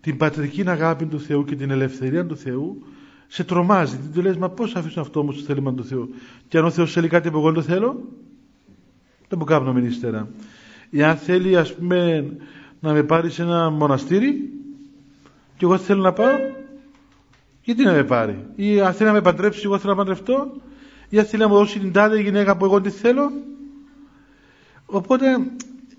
[0.00, 2.82] την πατρική αγάπη του Θεού και την ελευθερία του Θεού
[3.26, 3.96] σε τρομάζει.
[3.96, 6.14] Δεν του λες μα πώς αφήσω αυτό όμως στο θέλημα του Θεού
[6.48, 8.00] και αν ο Θεός θέλει κάτι που εγώ το θέλω
[9.28, 10.28] δεν μου κάνω ύστερα.
[10.90, 12.30] Εάν θέλει ας πούμε
[12.80, 14.50] να με πάρει σε ένα μοναστήρι
[15.56, 16.36] και εγώ θέλω να πάω
[17.62, 20.52] γιατί να με πάρει; Ή αν θέλει να με παντρέψει εγώ θέλω να παντρευτώ
[21.08, 23.30] ή αν θέλει να μου δώσει την τάδε γυναίκα που εγώ τη θέλω
[24.86, 25.26] οπότε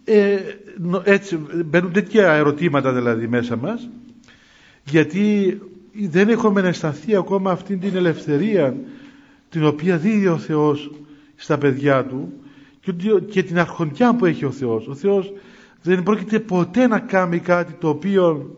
[0.04, 0.38] ε,
[1.04, 3.90] έτσι μπαίνουν τέτοια ερωτήματα δηλαδή μέσα μας
[4.84, 5.60] γιατί
[5.94, 8.76] δεν έχουμε αισθανθεί ακόμα αυτή την ελευθερία
[9.50, 10.92] την οποία δίδει ο Θεός
[11.36, 12.34] στα παιδιά του
[13.30, 14.88] και την αρχοντιά που έχει ο Θεός.
[14.88, 15.34] Ο Θεός
[15.82, 18.58] δεν πρόκειται ποτέ να κάνει κάτι το οποίο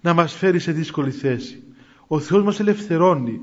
[0.00, 1.63] να μας φέρει σε δύσκολη θέση.
[2.06, 3.40] Ο Θεός μας ελευθερώνει.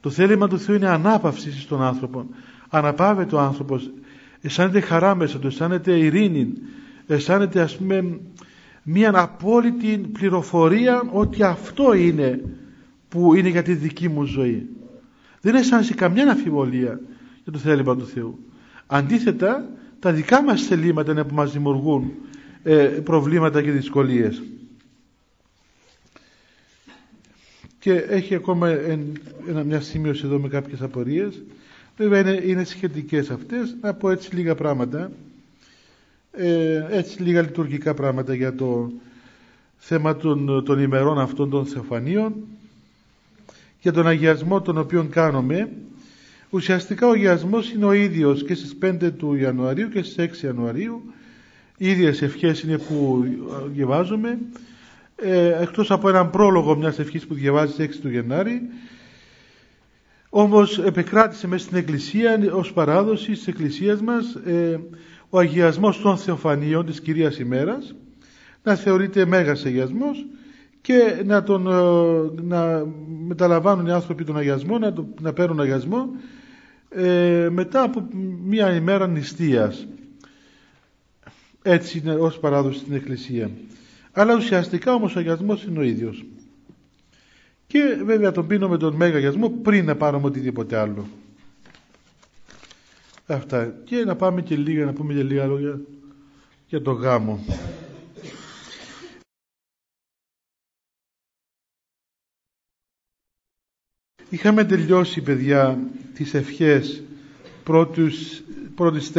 [0.00, 2.26] Το θέλημα του Θεού είναι ανάπαυση στον άνθρωπο.
[2.68, 3.90] Αναπαύεται ο άνθρωπος.
[4.40, 6.52] Αισθάνεται χαρά μέσα του, αισθάνεται ειρήνη,
[7.06, 8.20] αισθάνεται ας πούμε
[8.82, 12.40] μια απόλυτη πληροφορία ότι αυτό είναι
[13.08, 14.68] που είναι για τη δική μου ζωή.
[15.40, 17.00] Δεν αισθάνεσαι καμιά αμφιβολία
[17.42, 18.38] για το θέλημα του Θεού.
[18.86, 22.12] Αντίθετα, τα δικά μας θελήματα είναι που μας δημιουργούν
[22.62, 24.42] ε, προβλήματα και δυσκολίες.
[27.84, 28.68] Και έχει ακόμα
[29.48, 31.42] ένα, μια σημείωση εδώ με κάποιες απορίες.
[31.96, 33.76] Βέβαια είναι, είναι σχετικές αυτές.
[33.80, 35.10] Να πω έτσι λίγα πράγματα.
[36.32, 38.92] Ε, έτσι λίγα λειτουργικά πράγματα για το
[39.76, 42.34] θέμα των, των ημερών αυτών των θεοφανίων
[43.80, 45.68] για τον αγιασμό τον οποίο κάνουμε
[46.50, 51.02] ουσιαστικά ο αγιασμός είναι ο ίδιος και στις 5 του Ιανουαρίου και στις 6 Ιανουαρίου
[51.76, 53.24] οι ίδιες ευχές είναι που
[53.72, 54.38] διαβάζουμε
[55.16, 58.60] ε, εκτός από έναν πρόλογο μιας ευχής που διαβάζεις 6 του Γενάρη
[60.28, 64.80] όμως επεκράτησε μέσα στην Εκκλησία ως παράδοση της Εκκλησίας μας ε,
[65.30, 67.94] ο αγιασμός των θεοφανίων της Κυρίας ημέρας
[68.62, 70.26] να θεωρείται μέγας αγιασμός
[70.80, 72.86] και να, τον, ε, να
[73.26, 76.08] μεταλαμβάνουν οι άνθρωποι τον αγιασμό, να, να παίρνουν αγιασμό
[76.88, 78.08] ε, μετά από
[78.44, 79.86] μία ημέρα νηστείας.
[81.62, 83.50] Έτσι είναι ως παράδοση στην Εκκλησία
[84.16, 86.24] αλλά ουσιαστικά όμως ο αγιασμός είναι ο ίδιος.
[87.66, 91.08] Και βέβαια τον πίνω με τον μέγα αγιασμό πριν να πάρουμε οτιδήποτε άλλο.
[93.26, 93.74] Αυτά.
[93.84, 95.80] Και να πάμε και λίγα, να πούμε και λίγα λόγια
[96.68, 97.44] για το γάμο.
[104.28, 105.78] Είχαμε τελειώσει, παιδιά,
[106.14, 107.02] τις ευχές
[107.64, 109.12] πρώτης, πρώτης.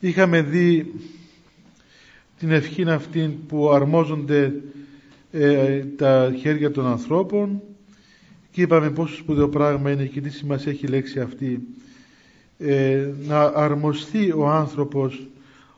[0.00, 0.92] Είχαμε δει
[2.42, 4.52] την ευχή αυτή που αρμόζονται
[5.32, 7.60] ε, τα χέρια των ανθρώπων.
[8.50, 11.60] Και είπαμε πόσο σπουδαίο πράγμα είναι και τι σημασία έχει η λέξη αυτή
[12.58, 15.28] ε, να αρμοστεί ο άνθρωπος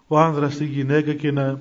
[0.06, 1.60] ο άνδρας στη γυναίκα και να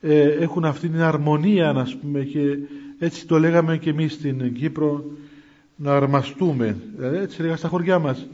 [0.00, 2.58] ε, έχουν αυτή την αρμονία να πούμε και
[2.98, 5.04] έτσι το λέγαμε και εμείς στην Κύπρο
[5.76, 6.76] να αρμαστούμε.
[6.96, 8.26] Δηλαδή έτσι λέγαμε στα χωριά μας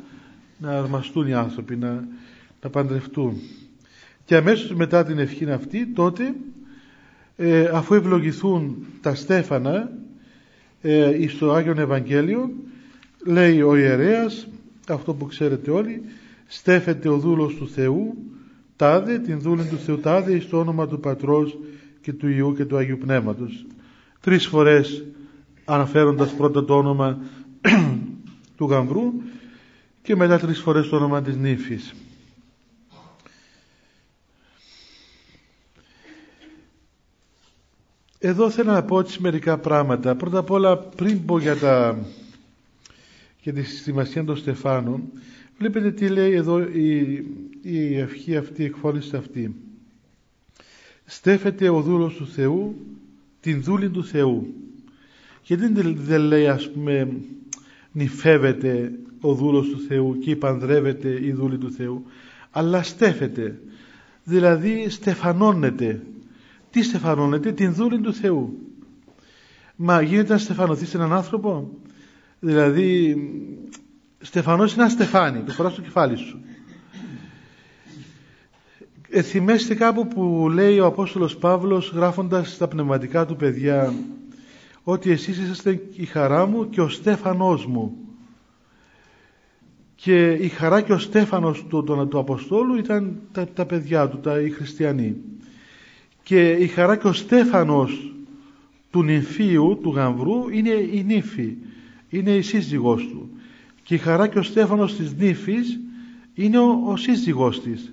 [0.58, 2.04] να αρμαστούν οι άνθρωποι να,
[2.62, 3.36] να παντρευτούν
[4.32, 6.34] και αμέσως μετά την ευχή αυτή τότε
[7.36, 9.90] ε, αφού ευλογηθούν τα στέφανα
[10.80, 12.50] ε, στο Άγιον Ευαγγέλιο
[13.26, 14.48] λέει ο ιερέας
[14.88, 16.02] αυτό που ξέρετε όλοι
[16.46, 18.16] στέφεται ο δούλος του Θεού
[18.76, 21.58] τάδε την δούλη του Θεού τάδε στο όνομα του Πατρός
[22.00, 23.66] και του Ιού και του Αγίου Πνεύματος
[24.20, 25.04] τρεις φορές
[25.64, 27.18] αναφέροντας πρώτα το όνομα
[28.56, 29.12] του γαμβρού
[30.02, 31.94] και μετά τρεις φορές το όνομα της νύφης
[38.24, 40.14] Εδώ θέλω να πω έτσι μερικά πράγματα.
[40.14, 41.98] Πρώτα απ' όλα πριν πω για, τα,
[43.42, 45.02] για τη σημασία των Στεφάνων
[45.58, 47.24] βλέπετε τι λέει εδώ η,
[47.62, 49.54] η ευχή αυτή, η εκφώνηση αυτή.
[51.04, 52.76] Στέφεται ο δούλος του Θεού
[53.40, 54.54] την δούλη του Θεού.
[55.42, 57.08] Γιατί δεν λέει ας πούμε
[57.92, 62.04] νυφεύεται ο δούλος του Θεού και υπανδρεύεται η δούλη του Θεού
[62.50, 63.60] αλλά στέφεται
[64.24, 66.00] δηλαδή στεφανώνεται
[66.72, 68.58] τι στεφανώνεται, την δούλη του Θεού.
[69.76, 71.70] Μα γίνεται να στεφανωθείς έναν άνθρωπο,
[72.40, 73.16] δηλαδή
[74.18, 76.40] στεφανώσει ένα στεφάνι, το φοράς στο κεφάλι σου.
[79.08, 83.94] Εθιμέστε κάπου που λέει ο Απόστολος Παύλος γράφοντας τα πνευματικά του παιδιά
[84.82, 87.96] ότι εσείς είσαστε η χαρά μου και ο στέφανός μου.
[89.94, 94.20] Και η χαρά και ο στέφανος του, του, του Αποστόλου ήταν τα, τα παιδιά του,
[94.20, 95.16] τα, οι χριστιανοί
[96.32, 98.12] και η χαρά και ο στέφανος
[98.90, 101.56] του νυμφίου, του γαμβρού είναι η νύφη
[102.08, 103.30] είναι η σύζυγός του.
[103.82, 105.80] Και η χαρά και ο στέφανος της νύφης
[106.34, 107.92] είναι ο, ο σύζυγός της.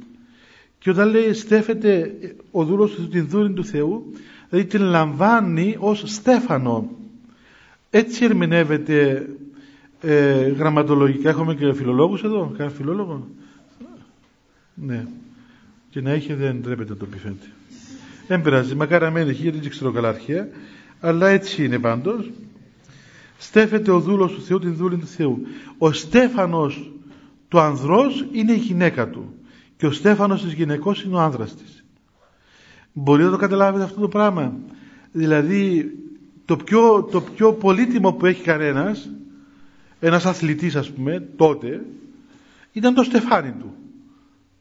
[0.80, 2.18] Και όταν λέει στέφεται
[2.52, 4.14] ο δούλος του την δούλη του Θεού
[4.50, 6.90] δηλαδή την λαμβάνει ως στέφανο.
[7.90, 9.30] Έτσι ερμηνεύεται
[10.02, 11.30] ε, γραμματολογικά.
[11.30, 13.28] Έχουμε και φιλολόγους εδώ κανένα φιλόλογο;
[14.74, 15.06] Ναι.
[15.90, 17.18] Και να έχει δεν τρέπεται να το πει
[18.30, 20.48] δεν πειράζει, μακάρι να μένει γιατί δεν ξέρω καλά αρχαία,
[21.00, 22.32] αλλά έτσι είναι πάντως.
[23.38, 25.42] Στέφεται ο δούλος του Θεού την δούλη του Θεού.
[25.78, 26.92] Ο στέφανος
[27.48, 29.34] του ανδρός είναι η γυναίκα του
[29.78, 31.86] και ο στέφανος της γυναικός είναι ο άνδρας της.
[32.94, 34.54] Μπορεί να το καταλάβετε αυτό το πράγμα.
[35.12, 35.92] Δηλαδή
[36.46, 39.10] το πιο, το πιο πολύτιμο που έχει κανένας,
[40.00, 41.86] ένας αθλητής ας πούμε, τότε,
[42.72, 43.74] ήταν το στεφάνι του.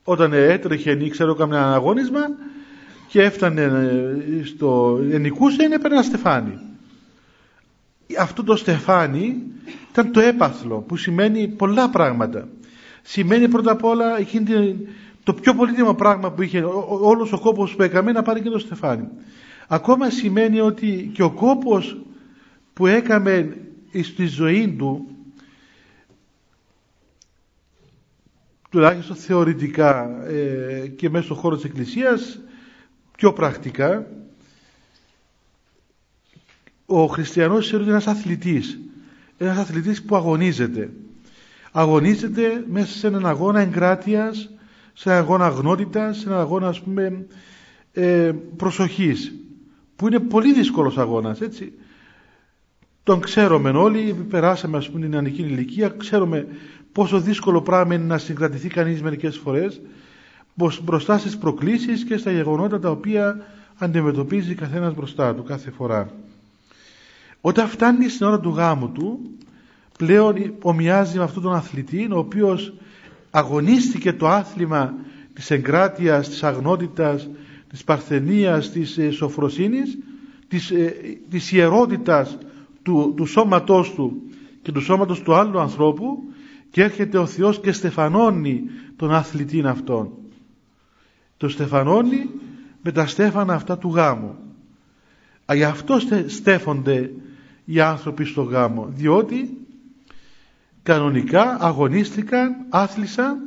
[0.04, 2.20] Όταν έτρεχε, ξέρω, καμιά αγώνισμα,
[3.08, 6.58] και έφτανε ε, στο ενικούσε είναι έπαιρνε ένα στεφάνι.
[8.18, 9.42] Αυτό το στεφάνι
[9.90, 12.48] ήταν το έπαθλο που σημαίνει πολλά πράγματα.
[13.02, 14.76] Σημαίνει πρώτα απ' όλα εκείνη,
[15.24, 16.62] το πιο πολύτιμο πράγμα που είχε
[17.00, 19.08] όλος ο κόπος που έκαμε να πάρει και το στεφάνι.
[19.68, 21.96] Ακόμα σημαίνει ότι και ο κόπος
[22.72, 23.56] που έκαμε
[24.02, 25.06] στη ζωή του
[28.70, 32.56] τουλάχιστον θεωρητικά ε, και μέσα στον χώρος της Εκκλησίας πιο
[33.26, 34.06] πρακτικά
[36.86, 38.78] ο χριστιανός είναι ένας αθλητής.
[39.38, 40.90] Ένας αθλητής που αγωνίζεται.
[41.72, 44.50] Αγωνίζεται μέσα σε έναν αγώνα εγκράτειας
[44.92, 47.26] σε έναν αγώνα αγνότητας σε έναν αγώνα ας πούμε
[47.92, 49.34] ε, προσοχής
[49.96, 51.72] που είναι πολύ δύσκολος αγώνας έτσι.
[53.02, 56.46] Τον ξέρουμε όλοι περάσαμε ας πούμε την ανική ηλικία ξέρουμε
[56.92, 59.80] πόσο δύσκολο πράγμα είναι να συγκρατηθεί κανείς μερικές φορές
[60.82, 63.46] μπροστά στις προκλήσεις και στα γεγονότα τα οποία
[63.78, 66.10] αντιμετωπίζει καθένας μπροστά του κάθε φορά.
[67.40, 69.20] Όταν φτάνει στην ώρα του γάμου του,
[69.98, 72.72] πλέον ομοιάζει με αυτόν τον αθλητή, ο οποίος
[73.30, 74.94] αγωνίστηκε το άθλημα
[75.32, 77.28] της εγκράτειας, της αγνότητας,
[77.68, 79.98] της παρθενίας, της ε, σοφροσύνης,
[80.48, 80.94] της, ε,
[81.30, 82.38] της ιερότητας
[82.82, 84.22] του, του σώματός του
[84.62, 86.32] και του σώματος του άλλου ανθρώπου
[86.70, 88.62] και έρχεται ο Θεός και στεφανώνει
[88.96, 90.10] τον αθλητή αυτόν
[91.38, 92.30] το στεφανώνει
[92.82, 94.34] με τα στέφανα αυτά του γάμου.
[95.54, 97.10] Γι' αυτό στέφονται
[97.64, 99.58] οι άνθρωποι στο γάμο, διότι
[100.82, 103.38] κανονικά αγωνίστηκαν, άθλησαν,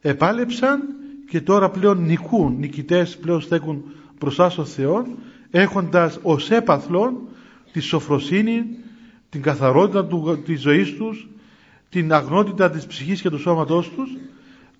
[0.00, 0.82] επάλεψαν
[1.28, 3.84] και τώρα πλέον νικούν, νικητές πλέον στέκουν
[4.18, 5.06] μπροστά στο Θεό
[5.50, 7.28] έχοντας ως έπαθλον
[7.72, 8.64] τη σοφροσύνη,
[9.28, 11.28] την καθαρότητα του, της ζωής τους,
[11.88, 14.10] την αγνότητα της ψυχής και του σώματός τους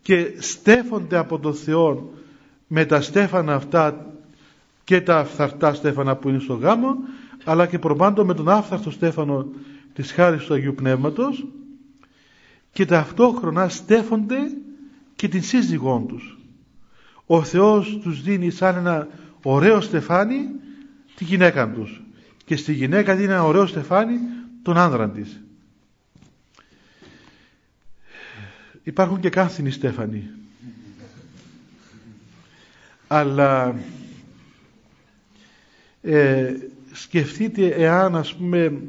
[0.02, 2.12] και στέφονται από τον Θεό
[2.66, 4.06] με τα στέφανα αυτά
[4.84, 6.96] και τα φθαρτά στέφανα που είναι στο γάμο
[7.44, 9.46] αλλά και προπάντων με τον άφθαρτο στέφανο
[9.92, 11.46] της χάρης του Αγίου Πνεύματος
[12.72, 14.38] και ταυτόχρονα στέφονται
[15.16, 16.38] και την σύζυγόν τους.
[17.26, 19.08] Ο Θεός τους δίνει σαν ένα
[19.42, 20.48] ωραίο στεφάνι
[21.14, 22.02] τη γυναίκα τους
[22.44, 24.18] και στη γυναίκα δίνει ένα ωραίο στεφάνι
[24.62, 25.40] τον άνδρα της.
[28.84, 30.30] Υπάρχουν και κάθινοι στέφανοι.
[33.06, 33.74] Αλλά
[36.02, 36.54] ε,
[36.92, 38.82] σκεφτείτε εάν ας πούμε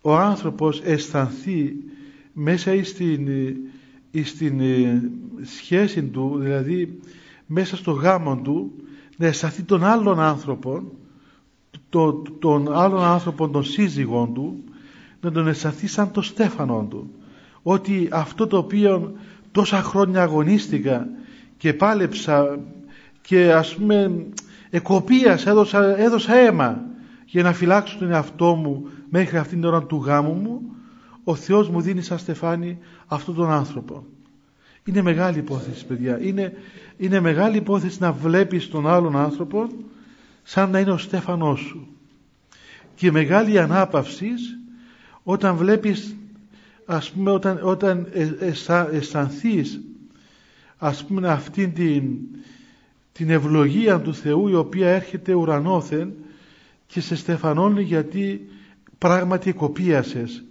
[0.00, 1.76] ο άνθρωπος αισθανθεί
[2.32, 3.28] μέσα στην,
[4.24, 5.10] στην ε,
[5.42, 7.00] σχέση του, δηλαδή
[7.46, 8.72] μέσα στο γάμο του,
[9.16, 10.82] να αισθανθεί τον άλλον άνθρωπο,
[11.88, 14.64] το, τον άλλον άνθρωπο, τον σύζυγό του,
[15.20, 17.10] να τον αισθανθεί σαν το στέφανο του.
[17.68, 19.12] Ότι αυτό το οποίο
[19.52, 21.08] τόσα χρόνια αγωνίστηκα
[21.56, 22.58] και πάλεψα
[23.20, 24.26] και ας πούμε
[24.70, 26.84] εκοπίας έδωσα, έδωσα αίμα
[27.26, 30.62] για να φυλάξω τον εαυτό μου μέχρι αυτήν την ώρα του γάμου μου
[31.24, 34.04] ο Θεός μου δίνει σαν στεφάνι αυτόν τον άνθρωπο.
[34.84, 36.20] Είναι μεγάλη υπόθεση παιδιά.
[36.20, 36.52] Είναι,
[36.96, 39.68] είναι μεγάλη υπόθεση να βλέπεις τον άλλον άνθρωπο
[40.42, 41.86] σαν να είναι ο στέφανός σου.
[42.94, 44.30] Και μεγάλη ανάπαυση
[45.22, 46.16] όταν βλέπεις
[46.86, 48.08] ας πούμε όταν, όταν
[48.90, 49.80] αισθανθείς
[50.78, 52.02] ας πούμε αυτήν την
[53.16, 56.12] την ευλογία του Θεού η οποία έρχεται ουρανόθεν
[56.86, 58.48] και σε στεφανώνει γιατί
[58.98, 60.44] πράγματι κοπίασες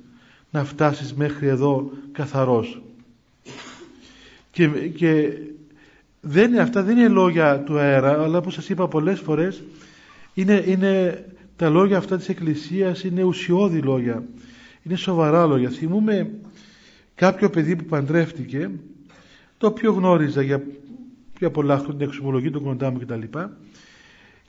[0.50, 2.82] να φτάσεις μέχρι εδώ καθαρός.
[4.52, 5.30] Και, και
[6.22, 9.64] δεν, αυτά δεν είναι λόγια του αέρα, αλλά όπως σας είπα πολλές φορές
[10.34, 14.24] είναι, είναι τα λόγια αυτά της Εκκλησίας είναι ουσιώδη λόγια.
[14.86, 15.70] Είναι σοβαρά λόγια.
[15.70, 16.32] Θυμούμε
[17.16, 18.72] κάποιο παιδί που παντρεύτηκε
[19.58, 20.64] το οποίο γνώριζα για
[21.40, 23.22] για πολλά χρόνια την εξομολογή του κοντά μου κτλ.
[23.22, 23.28] Και,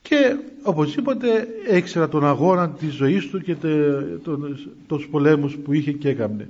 [0.03, 3.69] και οπωσδήποτε έξερα τον αγώνα της ζωής του και τε,
[4.87, 6.49] τους πολέμους που είχε και έκανε.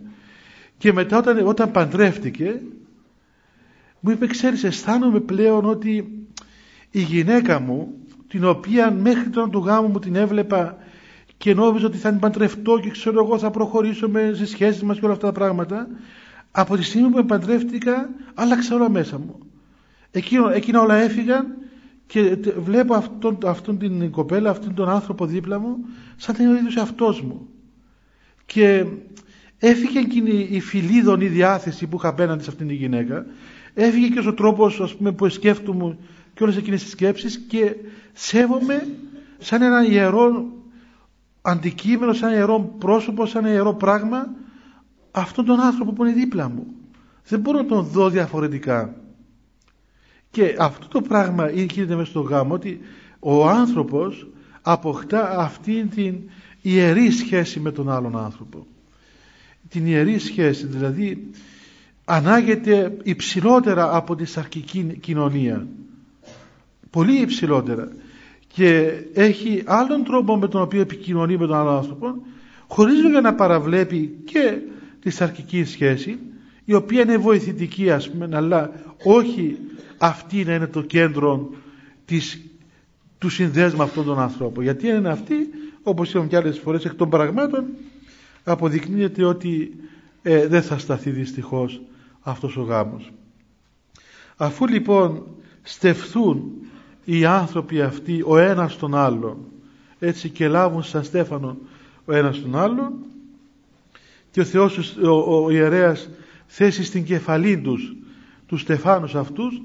[0.78, 2.60] Και μετά όταν, όταν παντρεύτηκε
[4.00, 6.26] μου είπε ξέρεις αισθάνομαι πλέον ότι
[6.90, 7.94] η γυναίκα μου
[8.28, 10.78] την οποία μέχρι τον του γάμου μου την έβλεπα
[11.38, 15.04] και νόμιζα ότι θα την παντρευτώ και ξέρω εγώ θα προχωρήσουμε σε σχέσεις μας και
[15.04, 15.88] όλα αυτά τα πράγματα
[16.50, 19.38] από τη στιγμή που με παντρεύτηκα άλλαξα όλα μέσα μου
[20.16, 21.46] Εκείνο, εκείνα όλα έφυγαν
[22.06, 25.76] και βλέπω αυτόν, αυτόν την κοπέλα, αυτόν τον άνθρωπο δίπλα μου
[26.16, 27.48] σαν να είναι ο ίδιος αυτός μου.
[28.46, 28.86] Και
[29.58, 33.26] έφυγε εκείνη η φιλίδωνη διάθεση που είχα απέναντι σε αυτήν την γυναίκα.
[33.74, 35.96] Έφυγε και ο τρόπος ας πούμε, που σκέφτομαι
[36.34, 37.74] και όλες εκείνες τις σκέψεις και
[38.12, 38.88] σέβομαι
[39.38, 40.46] σαν ένα ιερό
[41.46, 44.26] αντικείμενο, σαν ένα ιερό πρόσωπο, σαν ένα ιερό πράγμα
[45.10, 46.66] αυτόν τον άνθρωπο που είναι δίπλα μου.
[47.28, 48.94] Δεν μπορώ να τον δω διαφορετικά.
[50.30, 52.80] Και αυτό το πράγμα γίνεται μέσα στο γάμο ότι
[53.18, 54.28] ο άνθρωπος
[54.62, 56.14] αποκτά αυτήν την
[56.62, 58.66] ιερή σχέση με τον άλλον άνθρωπο.
[59.68, 61.30] Την ιερή σχέση δηλαδή
[62.04, 65.66] ανάγεται υψηλότερα από τη σαρκική κοινωνία.
[66.90, 67.88] Πολύ υψηλότερα.
[68.56, 72.14] Και έχει άλλον τρόπο με τον οποίο επικοινωνεί με τον άλλον άνθρωπο
[72.66, 74.58] χωρίς για να παραβλέπει και
[75.00, 76.18] τη σαρκική σχέση
[76.64, 78.70] η οποία είναι βοηθητική ας πούμε αλλά
[79.04, 79.56] όχι
[79.98, 81.50] αυτή να είναι το κέντρο
[82.04, 82.40] της,
[83.18, 84.64] του συνδέσμου αυτών των ανθρώπων.
[84.64, 85.34] Γιατί είναι αυτή,
[85.82, 87.64] όπως είπαμε και άλλες φορές, εκ των πραγμάτων
[88.44, 89.76] αποδεικνύεται ότι
[90.22, 91.80] ε, δεν θα σταθεί δυστυχώς
[92.20, 93.12] αυτός ο γάμος.
[94.36, 95.26] Αφού λοιπόν
[95.62, 96.52] στεφθούν
[97.08, 99.36] οι άνθρωποι αυτοί ο ένας τον άλλον.
[99.98, 101.56] Έτσι και λάβουν σαν στέφανο
[102.04, 102.92] ο ένας τον άλλον
[104.30, 106.08] και ο Θεός ο, ο, ο ιερέας
[106.46, 107.96] θέσει στην κεφαλή τους
[108.46, 109.62] τους στεφάνους αυτούς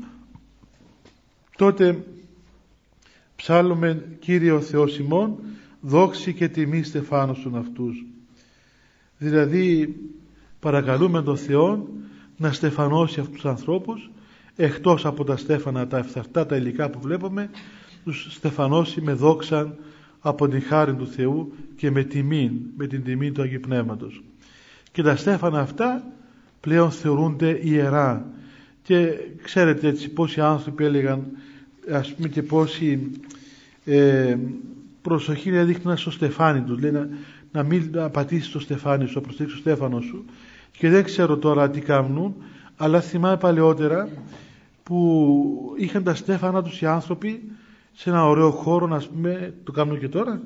[1.57, 2.03] τότε
[3.35, 5.37] ψάλλουμε Κύριε ο Θεός ημών
[5.81, 8.05] δόξη και τιμή στεφάνωσον αυτούς.
[9.17, 9.95] Δηλαδή
[10.59, 11.87] παρακαλούμε τον Θεό
[12.37, 14.09] να στεφανώσει αυτούς τους ανθρώπους
[14.63, 17.49] εκτός από τα στέφανα τα ευθαρτά τα υλικά που βλέπουμε
[18.03, 19.75] τους στεφανώσει με δόξαν
[20.19, 24.23] από την χάρη του Θεού και με τιμή, με την τιμή του Αγίου Πνεύματος.
[24.91, 26.03] Και τα στέφανα αυτά
[26.59, 28.25] πλέον θεωρούνται ιερά.
[28.83, 31.25] Και ξέρετε έτσι πόσοι άνθρωποι έλεγαν
[31.91, 33.11] ας πούμε και πόσοι
[33.85, 34.37] ε,
[35.01, 36.79] προσοχή έδειχναν στο στεφάνι τους.
[36.79, 37.09] Λέει να,
[37.51, 40.25] να μην να πατήσεις το στεφάνι σου, να προσθέξεις το στέφανο σου.
[40.71, 42.35] Και δεν ξέρω τώρα τι κάνουν
[42.83, 44.09] αλλά θυμάμαι παλαιότερα
[44.91, 47.51] που είχαν τα στέφανα τους οι άνθρωποι
[47.91, 50.41] σε ένα ωραίο χώρο να πούμε, το κάνουν και τώρα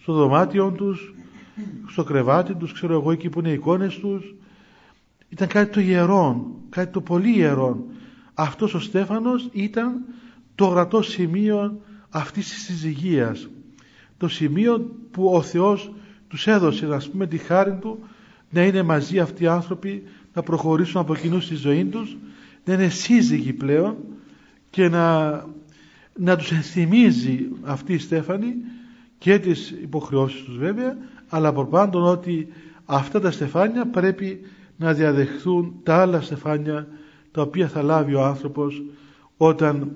[0.00, 1.14] στο δωμάτιο τους
[1.88, 4.34] στο κρεβάτι τους, ξέρω εγώ εκεί που είναι οι εικόνες τους.
[5.28, 7.84] Ήταν κάτι το ιερό, κάτι το πολύ ιερό.
[8.34, 10.04] Αυτός ο Στέφανος ήταν
[10.54, 13.48] το ορατό σημείο αυτής της συζυγίας.
[14.16, 15.92] Το σημείο που ο Θεός
[16.28, 17.98] τους έδωσε, να πούμε, τη χάρη Του
[18.50, 20.02] να είναι μαζί αυτοί οι άνθρωποι,
[20.34, 22.16] να προχωρήσουν από κοινού στη ζωή τους,
[22.70, 23.96] να είναι σύζυγοι πλέον
[24.70, 25.30] και να,
[26.16, 28.54] να τους ενθυμίζει αυτή η Στέφανη
[29.18, 30.96] και τις υποχρεώσεις τους βέβαια,
[31.28, 32.48] αλλά από πάντων ότι
[32.84, 34.40] αυτά τα στεφάνια πρέπει
[34.76, 36.88] να διαδεχθούν τα άλλα στεφάνια
[37.30, 38.82] τα οποία θα λάβει ο άνθρωπος
[39.36, 39.92] όταν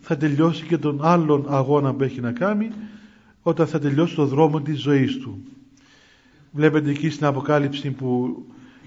[0.00, 2.70] θα τελειώσει και τον άλλον αγώνα που έχει να κάνει
[3.42, 5.42] όταν θα τελειώσει το δρόμο της ζωής του.
[6.52, 8.42] Βλέπετε εκεί στην Αποκάλυψη που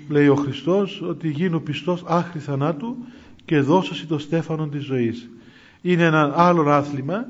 [0.09, 2.97] λέει ο Χριστός ότι γίνω πιστός άχρη θανάτου
[3.47, 5.29] και δώσωση το στέφανο της ζωής.
[5.81, 7.27] Είναι ένα άλλο άθλημα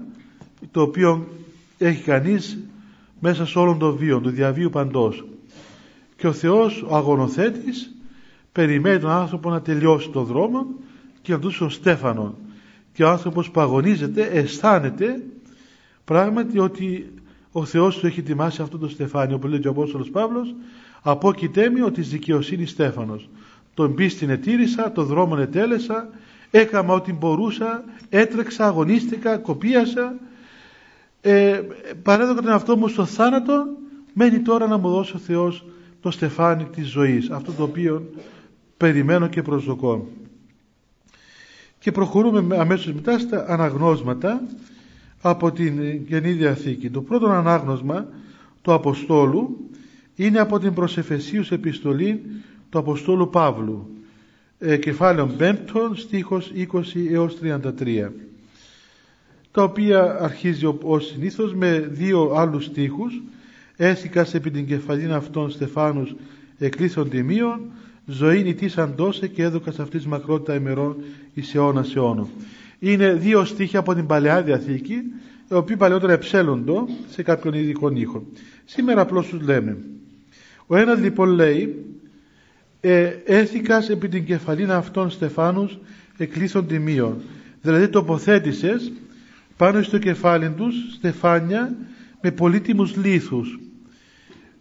[0.71, 1.27] το οποίο
[1.77, 2.57] έχει κανείς
[3.19, 5.25] μέσα σε όλον το βίο, του διαβίου παντός.
[6.15, 7.95] Και ο Θεός, ο αγωνοθέτης,
[8.51, 10.65] περιμένει τον άνθρωπο να τελειώσει το δρόμο
[11.21, 12.37] και να δώσει τον στέφανο.
[12.93, 15.23] Και ο άνθρωπος που αγωνίζεται αισθάνεται
[16.05, 17.13] πράγματι ότι
[17.51, 20.55] ο Θεός του έχει ετοιμάσει αυτό το στεφάνιο που λέει και ο Απόστολος Παύλος
[21.01, 23.29] από κοιτέμι ότι δικαιοσύνης στέφανος
[23.77, 26.09] τον πίστην ετήρησα, τον δρόμο ετέλεσα
[26.51, 30.15] έκαμα ό,τι μπορούσα έτρεξα, αγωνίστηκα, κοπίασα
[31.21, 31.61] ε,
[32.03, 33.65] παρέδωκα τον αυτό μου στο θάνατο
[34.13, 35.65] μένει τώρα να μου δώσει ο Θεός
[36.01, 38.09] το στεφάνι της ζωής αυτό το οποίο
[38.77, 40.07] περιμένω και προσδοκώ
[41.79, 44.41] και προχωρούμε αμέσως μετά στα αναγνώσματα
[45.21, 46.89] από την Καινή Διαθήκη.
[46.89, 48.07] Το πρώτο ανάγνωσμα
[48.61, 49.69] του Αποστόλου
[50.15, 52.23] είναι από την προσεφεσίους επιστολή
[52.69, 53.89] του Αποστόλου Παύλου
[54.59, 55.55] ε, κεφάλαιο 5
[55.93, 58.09] στίχος 20 έως 33
[59.57, 63.21] τα οποία αρχίζει ως συνήθως με δύο άλλους στίχους.
[63.75, 66.15] Έθηκας επί την κεφαλήν αυτών Στεφάνους
[66.57, 67.59] εκκλήσεων τιμίων
[68.05, 70.95] ζωήν ητής αντώσε και έδωκας αυτής μακρότητα ημερών
[71.33, 72.27] εις αιώνα αιώνα
[72.79, 74.93] είναι δύο στίχια από την Παλαιά Διαθήκη
[75.49, 78.25] οι οποίοι παλαιότερα εψέλοντο σε κάποιον ειδικό ήχο
[78.65, 79.77] σήμερα απλώς τους λέμε.
[80.67, 81.85] Ο ένας λοιπόν λέει
[82.89, 85.77] ε, έθηκας επί την κεφαλήν αυτών Στεφάνους
[86.17, 87.21] εκκλήσεων τιμίων
[87.61, 88.91] δηλαδή τοποθέτησες
[89.57, 91.75] πάνω στο κεφάλι τους στεφάνια
[92.21, 93.59] με πολύτιμους λίθους.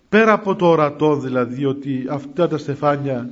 [0.09, 3.29] Πέρα από το ορατό δηλαδή ότι αυτά τα στεφάνια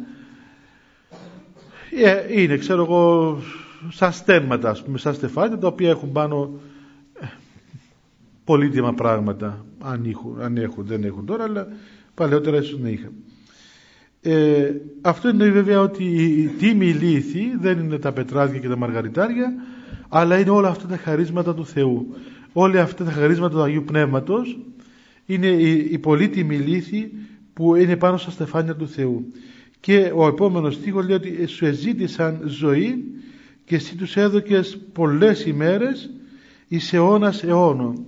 [2.04, 3.38] ε, είναι ξέρω εγώ
[3.90, 6.60] σαν στέμματα ας πούμε σαν στεφάνια τα οποία έχουν πάνω
[7.20, 7.26] ε,
[8.44, 9.64] πολύτιμα πράγματα.
[9.80, 11.68] Αν έχουν, αν έχουν δεν έχουν τώρα αλλά
[12.14, 13.12] παλαιότερα ίσως να είχαν
[14.26, 16.04] ε, αυτό είναι βέβαια ότι
[16.42, 19.54] η τίμη λύθη δεν είναι τα πετράδια και τα μαργαριτάρια
[20.08, 22.14] αλλά είναι όλα αυτά τα χαρίσματα του Θεού.
[22.52, 24.58] Όλα αυτά τα χαρίσματα του Αγίου Πνεύματος
[25.26, 27.10] είναι η, η πολύτιμη λύθη
[27.52, 29.32] που είναι πάνω στα στεφάνια του Θεού.
[29.80, 33.04] Και ο επόμενος στίχος λέει ότι σου εζήτησαν ζωή
[33.64, 36.10] και εσύ τους έδωκες πολλές ημέρες
[36.68, 38.06] εις αιώνας αιώνων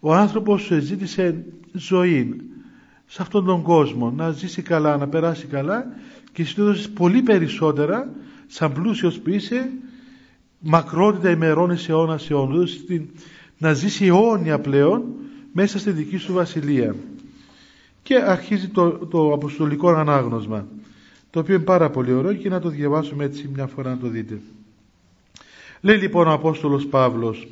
[0.00, 2.40] ο άνθρωπος σου εζήτησε ζωή
[3.06, 5.86] σε αυτόν τον κόσμο να ζήσει καλά, να περάσει καλά
[6.32, 8.08] και εσύ του έδωσες πολύ περισσότερα
[8.46, 9.70] σαν πλούσιος που είσαι
[10.58, 12.68] μακρότητα ημερών εις αιώνας αιώνων
[13.58, 15.04] να ζήσει αιώνια πλέον
[15.52, 16.94] μέσα στη δική σου βασιλεία.
[18.02, 20.66] Και αρχίζει το, το αποστολικό ανάγνωσμα
[21.30, 24.08] το οποίο είναι πάρα πολύ ωραίο και να το διαβάσουμε έτσι μια φορά να το
[24.08, 24.40] δείτε.
[25.80, 27.46] Λέει λοιπόν ο Απόστολος Παύλος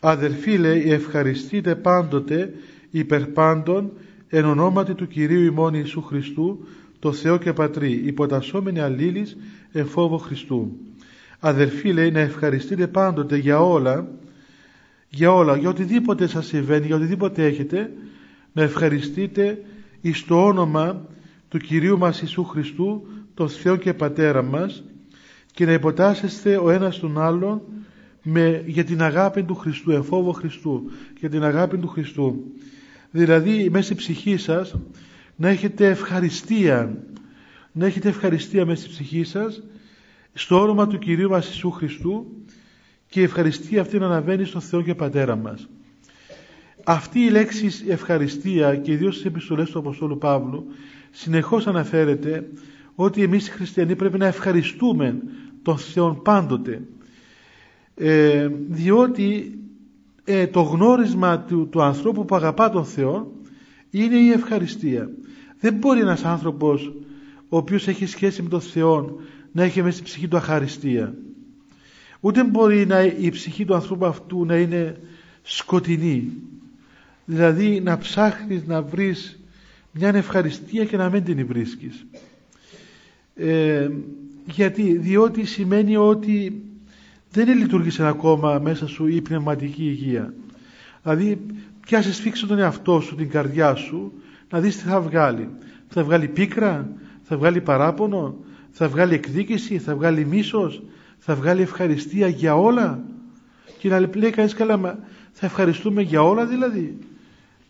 [0.00, 2.54] αδερφοί λέει ευχαριστείτε πάντοτε
[2.90, 3.90] υπερπάντων
[4.30, 6.66] εν ονόματι του Κυρίου ημών Ιησού Χριστού
[6.98, 9.36] το Θεό και Πατρί υποτασσόμενοι αλλήλεις
[9.72, 10.76] εν φόβο Χριστού
[11.40, 14.08] αδερφοί λέει να ευχαριστείτε πάντοτε για όλα
[15.10, 17.92] για όλα, για οτιδήποτε σας συμβαίνει, για οτιδήποτε έχετε,
[18.52, 19.62] να ευχαριστείτε
[20.00, 21.06] εις το όνομα
[21.48, 24.84] του Κυρίου μας Ιησού Χριστού, τον Θεό και Πατέρα μας
[25.52, 27.62] και να υποτάσσεστε ο ένας τον άλλον
[28.22, 32.44] με, για την αγάπη του Χριστού, εφόβο Χριστού, για την αγάπη του Χριστού.
[33.10, 34.74] Δηλαδή μέσα στη ψυχή σας
[35.36, 36.96] να έχετε ευχαριστία,
[37.72, 39.62] να έχετε ευχαριστία μέσα στη ψυχή σας
[40.32, 42.26] στο όνομα του Κυρίου μας Ιησού Χριστού
[43.08, 45.68] και η ευχαριστία αυτή να αναβαίνει στο Θεό και Πατέρα μας.
[46.84, 50.66] Αυτή η λέξη ευχαριστία και ιδίως στις επιστολές του Αποστόλου Παύλου
[51.10, 52.48] συνεχώς αναφέρεται
[52.94, 55.20] ότι εμείς οι χριστιανοί πρέπει να ευχαριστούμε
[55.62, 56.82] τον Θεό πάντοτε
[57.94, 59.58] ε, διότι
[60.32, 63.32] ε, το γνώρισμα του, του ανθρώπου που αγαπά τον Θεό
[63.90, 65.10] είναι η ευχαριστία.
[65.60, 66.92] Δεν μπορεί ένας άνθρωπος
[67.48, 69.20] ο οποίος έχει σχέση με τον Θεό
[69.52, 71.14] να έχει μέσα στην ψυχή του αχαριστία.
[72.20, 74.96] Ούτε μπορεί να, η ψυχή του ανθρώπου αυτού να είναι
[75.42, 76.32] σκοτεινή.
[77.24, 79.40] Δηλαδή να ψάχνεις να βρεις
[79.92, 82.06] μια ευχαριστία και να μην την βρίσκεις
[83.34, 83.88] ε,
[84.44, 86.62] γιατί; Διότι σημαίνει ότι
[87.32, 90.34] δεν λειτουργήσε ακόμα μέσα σου η πνευματική υγεία.
[91.02, 91.46] Δηλαδή
[91.80, 94.12] πιάσεις φίξε τον εαυτό σου, την καρδιά σου
[94.50, 95.48] να δεις τι θα βγάλει.
[95.88, 96.88] Θα βγάλει πίκρα,
[97.22, 98.36] θα βγάλει παράπονο
[98.70, 100.82] θα βγάλει εκδίκηση, θα βγάλει μίσος
[101.18, 103.02] θα βγάλει ευχαριστία για όλα.
[103.78, 104.98] Και να λέει κανείς καλά
[105.32, 106.98] θα ευχαριστούμε για όλα δηλαδή.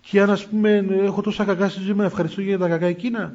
[0.01, 2.87] Και αν ας πούμε έχω τόσα κακά στη ζωή μου να ευχαριστώ για τα κακά
[2.87, 3.35] εκείνα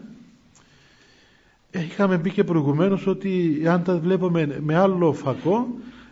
[1.72, 5.68] ε, είχαμε πει και προηγουμένως ότι αν τα βλέπουμε με άλλο φακό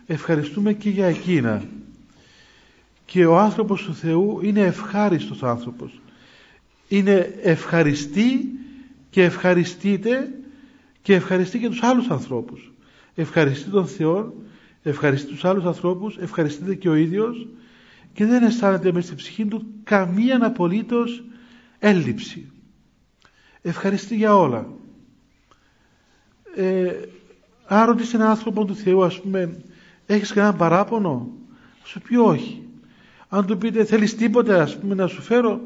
[0.06, 1.64] ευχαριστούμε και για εκείνα.
[3.04, 6.00] Και ο άνθρωπος του Θεού είναι ευχάριστος άνθρωπος.
[6.88, 8.58] Είναι ευχαριστή
[9.10, 10.32] και ευχαριστείτε
[11.02, 12.72] και ευχαριστεί και τους άλλους ανθρώπους.
[13.14, 14.34] Ευχαριστεί τον Θεό
[14.90, 17.46] ευχαριστεί τους άλλους ανθρώπους ευχαριστείται και ο ίδιος
[18.12, 21.24] και δεν αισθάνεται μέσα στην ψυχή του καμία απολύτως
[21.78, 22.50] έλλειψη.
[23.62, 24.66] Ευχαριστεί για όλα.
[26.56, 26.92] Ε,
[27.66, 29.63] αν ρωτήσει έναν άνθρωπο του Θεού ας πούμε
[30.06, 31.28] έχεις κανένα παράπονο;
[31.84, 32.62] Σου πει όχι.
[33.28, 35.60] Αν του πείτε θέλεις τίποτα ας πούμε να σου φέρω;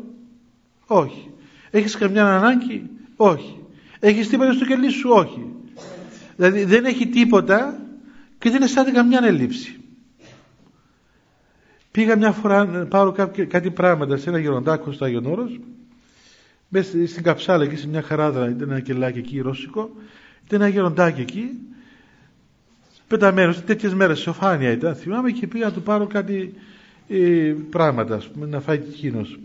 [0.86, 1.30] Όχι.
[1.70, 3.62] Έχεις καμιά ανάγκη; Όχι.
[4.00, 5.46] Έχεις τίποτα στο κελί σου; Όχι.
[6.36, 7.80] Δηλαδή δεν έχει τίποτα
[8.38, 9.78] και δεν αισθάνεται καμιά έλλειψη
[11.98, 13.12] πήγα μια φορά να πάρω
[13.48, 15.60] κάτι πράγματα σε ένα γεροντάκο στο Άγιον Όρος.
[16.68, 19.90] Μέσα στην Καψάλα εκεί σε μια χαράδρα ήταν ένα κελάκι εκεί ρώσικο.
[20.46, 21.50] Ήταν ένα γεροντάκι εκεί
[23.08, 26.54] πεταμένο τέτοιες μέρες σοφάνια ήταν θυμάμαι και πήγα να του πάρω κάτι
[27.08, 29.38] ε, πράγματα ας πούμε, να φάει εκείνος.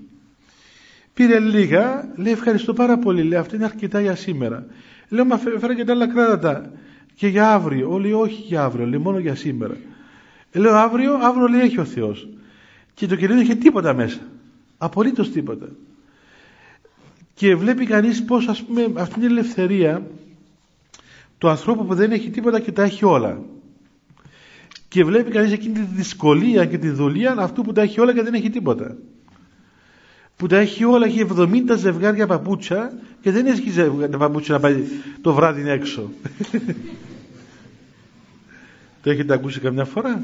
[1.14, 4.66] Πήρε λίγα, λέει ευχαριστώ πάρα πολύ, λέει αυτά είναι αρκετά για σήμερα.
[5.10, 6.72] Λέω μα φέρα και τα άλλα κράτατα
[7.16, 7.92] και για αύριο.
[7.92, 9.76] Όλοι όχι για αύριο, λέει μόνο για σήμερα.
[10.52, 12.28] Ε, λέω αύριο, αύριο λέει έχει ο Θεός.
[12.94, 14.20] Και το κερί δεν είχε τίποτα μέσα.
[14.78, 15.68] Απολύτως τίποτα.
[17.34, 20.08] Και βλέπει κανείς πως ας πούμε αυτή είναι η ελευθερία
[21.44, 23.42] του ανθρώπου που δεν έχει τίποτα και τα έχει όλα.
[24.88, 28.22] Και βλέπει κανείς εκείνη τη δυσκολία και τη δουλεία αυτού που τα έχει όλα και
[28.22, 28.96] δεν έχει τίποτα.
[30.36, 32.92] Που τα έχει όλα, έχει 70 ζευγάρια παπούτσια
[33.22, 34.84] και δεν έχει ζευγάρια παπούτσια να πάει
[35.22, 36.10] το βράδυ έξω.
[39.04, 40.24] το έχετε ακούσει καμιά φορά;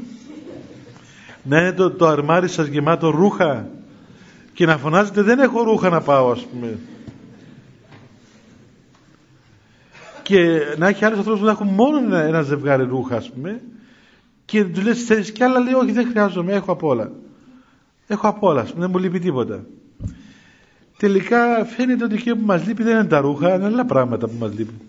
[1.42, 3.68] Να είναι το, το αρμάρι σας γεμάτο ρούχα
[4.52, 6.78] και να φωνάζετε δεν έχω ρούχα να πάω ας πούμε.
[10.30, 13.60] Και να έχει άλλους ανθρώπους που να έχουν μόνο ένα, ένα ζευγάρι ρούχα ας πούμε
[14.44, 17.12] και του λες θέλεις κι άλλα λέει όχι δεν χρειάζομαι έχω απ' όλα
[18.06, 19.64] έχω απ' όλα δεν μου λείπει τίποτα.
[20.98, 24.36] Τελικά φαίνεται ότι εκεί που μας λείπει δεν είναι τα ρούχα είναι άλλα πράγματα που
[24.38, 24.80] μας λείπουν.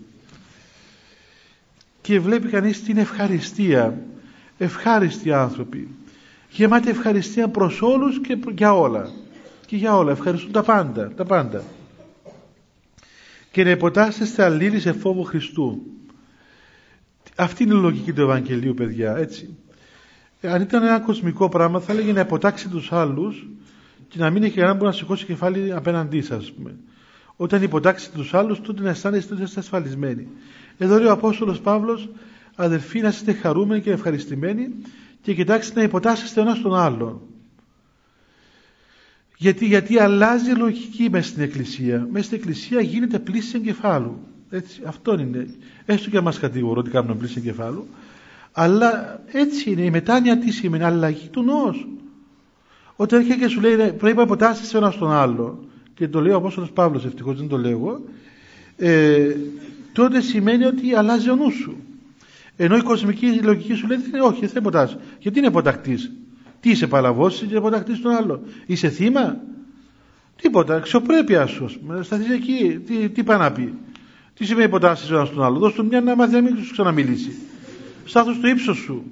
[2.00, 3.98] Και βλέπει κανείς την ευχαριστία.
[4.58, 5.88] Ευχάριστοι άνθρωποι.
[6.50, 9.08] Γεμάτη ευχαριστία προς όλους και για όλα.
[9.66, 10.10] Και για όλα.
[10.10, 11.62] Ευχαριστούν τα πάντα τα πάντα
[13.52, 15.82] και να υποτάσσεστε αλλήλοι σε φόβο Χριστού
[17.36, 19.56] αυτή είναι η λογική του Ευαγγελίου, παιδιά, έτσι.
[20.42, 23.46] Αν ήταν ένα κοσμικό πράγμα, θα έλεγε να υποτάξει τους άλλους
[24.08, 26.74] και να μην έχει κανένα που να σηκώσει κεφάλι απέναντί σας, πούμε.
[27.36, 30.28] Όταν υποτάξει τους άλλους, τότε να αισθάνεστε ότι είστε ασφαλισμένοι.
[30.78, 32.08] Εδώ λέει ο Απόστολος Παύλος,
[32.54, 34.68] αδερφοί, να είστε χαρούμενοι και ευχαριστημένοι
[35.22, 37.20] και κοιτάξτε να υποτάσσεστε ένας τον άλλον.
[39.42, 42.06] Γιατί, γιατί αλλάζει η λογική μέσα στην Εκκλησία.
[42.10, 44.18] Μέσα στην Εκκλησία γίνεται πλήση εγκεφάλου.
[44.50, 45.46] Έτσι, αυτό είναι.
[45.84, 47.86] Έστω και μας κατηγορώ ότι κάνουμε πλήση εγκεφάλου.
[48.52, 49.82] Αλλά έτσι είναι.
[49.82, 51.74] Η μετάνοια τι σημαίνει; Αλλαγή του νόου.
[52.96, 55.64] Όταν έρχεται και σου λέει πρέπει να υποτάσσει ένα στον άλλο
[55.94, 58.00] και το λέει ο Απόστολος Παύλος ευτυχώς δεν το λέω
[58.76, 59.36] ε,
[59.92, 61.76] τότε σημαίνει ότι αλλάζει ο νους σου.
[62.56, 64.96] Ενώ η κοσμική λογική σου λέει όχι δεν υποτάσσει.
[65.18, 66.10] Γιατί είναι υποτακτής.
[66.62, 68.42] Τι είσαι παλαβός είσαι υποτακτής στον άλλο.
[68.66, 69.36] Είσαι θύμα;
[70.36, 70.74] Τίποτα.
[70.74, 71.68] Αξιοπρέπεια σου.
[72.00, 72.80] Σταθείς εκεί.
[72.86, 73.74] Τι, τι πάει να πει;
[74.34, 77.32] Τι σημαίνει υποτάσσει ένας στον άλλο; Δώσ' του μια να μάθει να μην σου ξαναμιλήσει.
[78.04, 79.04] Στάθου στο ύψος σου.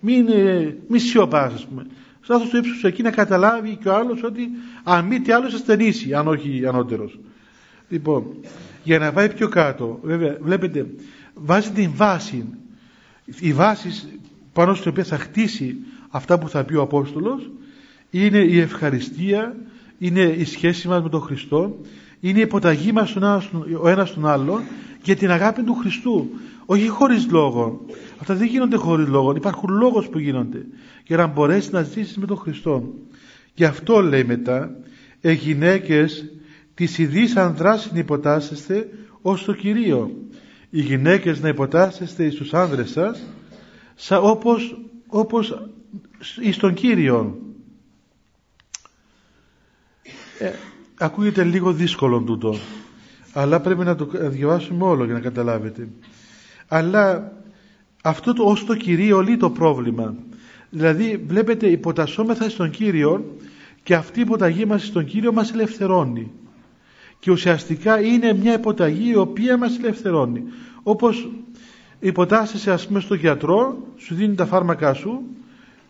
[0.00, 1.86] Μην, ε, μη σιωπάς, ας πούμε.
[2.20, 4.50] Στάθου στο ύψος σου εκεί να καταλάβει και ο άλλος ότι
[4.82, 7.18] αν μη τι άλλο ασθενήσει, αν όχι ανώτερος.
[7.88, 8.24] Λοιπόν,
[8.82, 10.86] για να πάει πιο κάτω, βέβαια, βλέπετε,
[11.34, 12.44] βάζει την βάση.
[13.40, 13.88] Η βάση
[14.52, 15.76] πάνω στην οποία θα χτίσει
[16.16, 17.50] αυτά που θα πει ο Απόστολος
[18.10, 19.56] είναι η ευχαριστία,
[19.98, 21.76] είναι η σχέση μας με τον Χριστό
[22.20, 23.16] είναι η υποταγή μας
[23.80, 24.62] ο ένας τον άλλον
[25.02, 26.30] για την αγάπη του Χριστού.
[26.66, 27.84] Όχι χωρίς λόγο.
[28.18, 29.34] Αυτά δεν γίνονται χωρίς λόγο.
[29.36, 30.66] Υπάρχουν λόγος που γίνονται.
[31.06, 32.94] Για να μπορέσεις να ζήσεις με τον Χριστό.
[33.54, 34.76] Γι' αυτό λέει μετά
[35.20, 36.24] ε γυναίκες
[36.74, 38.88] τις ιδείς ανδράς υποτάσσεστε
[39.22, 40.10] ως το Κυρίο.
[40.70, 43.22] Οι γυναίκες να υποτάσσεστε στους άνδρες σας
[43.94, 45.68] σαν όπως, όπως
[46.40, 47.38] εις τον Κύριο
[50.38, 50.50] ε,
[50.98, 52.56] ακούγεται λίγο δύσκολο τούτο
[53.38, 55.88] αλλά πρέπει να το διαβάσουμε όλο για να καταλάβετε.
[56.68, 57.32] Αλλά
[58.02, 60.14] αυτό το ως το Κυρίο λύει το πρόβλημα.
[60.70, 63.36] Δηλαδή βλέπετε υποτασσόμεθα στον Κύριο
[63.82, 66.32] και αυτή η υποταγή μας στον Κύριο μας ελευθερώνει.
[67.18, 70.42] Και ουσιαστικά είναι μια υποταγή η οποία μας ελευθερώνει.
[70.82, 71.28] Όπως
[72.00, 75.22] υποτάσσεσαι ας πούμε στον γιατρό σου δίνει τα φάρμακά σου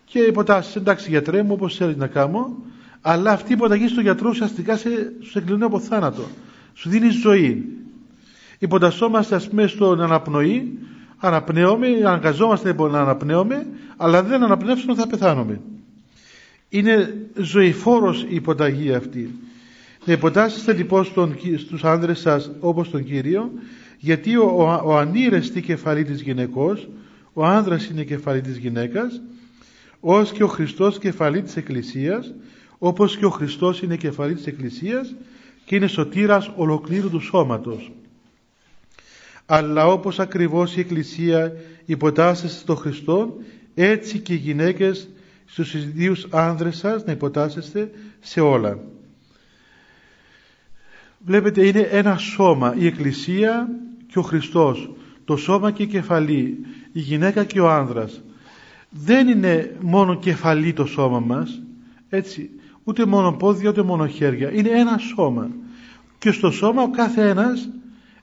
[0.09, 2.55] και υποτάσσεσαι εντάξει γιατρέ μου όπως θέλεις να κάνω
[3.01, 4.89] αλλά αυτή η υποταγή στον γιατρό ουσιαστικά σε,
[5.21, 6.23] σου εκκλίνει από θάνατο.
[6.73, 7.65] Σου δίνει ζωή.
[8.59, 10.77] Υποτασσόμαστε ας πούμε στον αναπνοή
[11.17, 15.61] αναπνέουμε, αναγκαζόμαστε να αναπνέουμε αλλά δεν αναπνεύσουμε θα πεθάνουμε.
[16.69, 19.39] Είναι ζωηφόρος η υποταγή αυτή.
[20.05, 23.51] Να υποτάσσεστε λοιπόν στον, στους άνδρες σας όπως τον Κύριο
[23.99, 26.89] γιατί ο, ο, ο ανήρεστη κεφαλή της γυναικός
[27.33, 29.21] ο άνδρας είναι κεφαλή της γυναίκας
[29.99, 32.33] ως και ο Χριστός κεφαλή της Εκκλησίας
[32.77, 35.15] όπως και ο Χριστός είναι κεφαλή της Εκκλησίας
[35.65, 37.91] και είναι σωτήρας ολοκλήρου του σώματος.
[39.45, 41.53] Αλλά όπως ακριβώς η Εκκλησία
[41.85, 43.37] υποτάσσεται στο Χριστό
[43.75, 45.09] έτσι και οι γυναίκες
[45.45, 48.79] στους ιδίους άνδρες σας να υποτάσσεστε σε όλα.
[51.25, 53.69] Βλέπετε είναι ένα σώμα η Εκκλησία
[54.11, 54.91] και ο Χριστός.
[55.25, 56.57] Το σώμα και η κεφαλή
[56.91, 58.21] η γυναίκα και ο άνδρας
[58.89, 61.61] δεν είναι μόνο κεφαλή το σώμα μας
[62.09, 62.49] έτσι
[62.83, 64.51] ούτε μόνο πόδια ούτε μόνο χέρια.
[64.53, 65.49] Είναι ένα σώμα.
[66.19, 67.69] Και στο σώμα ο κάθε ένας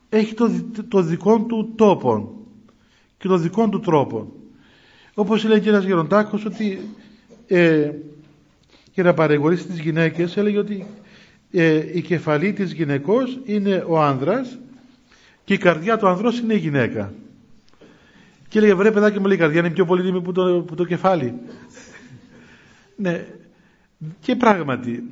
[0.09, 0.49] έχει το,
[0.87, 2.35] το δικό του τόπο
[3.17, 4.33] και το δικό του τρόπο
[5.13, 6.79] όπως λέει και ένας γεροντάκος ότι
[7.47, 7.91] ε,
[8.93, 10.85] για να παρεγορήσει τις γυναίκες έλεγε ότι
[11.51, 14.57] ε, η κεφαλή της γυναικός είναι ο άνδρας
[15.43, 17.13] και η καρδιά του ανδρός είναι η γυναίκα
[18.47, 20.85] και έλεγε βρε παιδάκι μου λέει η καρδιά είναι πιο πολύτιμη που το, που το
[20.85, 21.33] κεφάλι
[22.95, 23.25] ναι.
[24.19, 25.03] Και πράγματι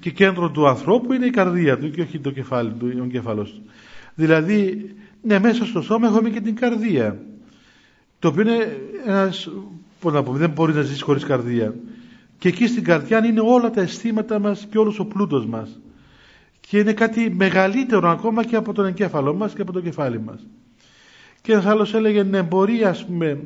[0.00, 3.52] και κέντρο του ανθρώπου είναι η καρδία του και όχι το κεφάλι του, ο κεφαλός
[3.52, 3.62] του.
[4.14, 4.90] Δηλαδή
[5.22, 7.20] ναι μέσα στο σώμα έχουμε και την καρδία
[8.18, 9.48] το οποίο είναι ένας
[10.00, 11.74] πώς να πούμε, δεν μπορεί να ζήσει χωρίς καρδία.
[12.38, 15.80] Και εκεί στην καρδιά είναι όλα τα αισθήματα μας και όλος ο πλούτος μας.
[16.60, 20.46] Και είναι κάτι μεγαλύτερο ακόμα και από τον εγκέφαλό μας και από το κεφάλι μας
[21.44, 23.40] και ένας άλλος έλεγε ναι μπορεί ας πούμε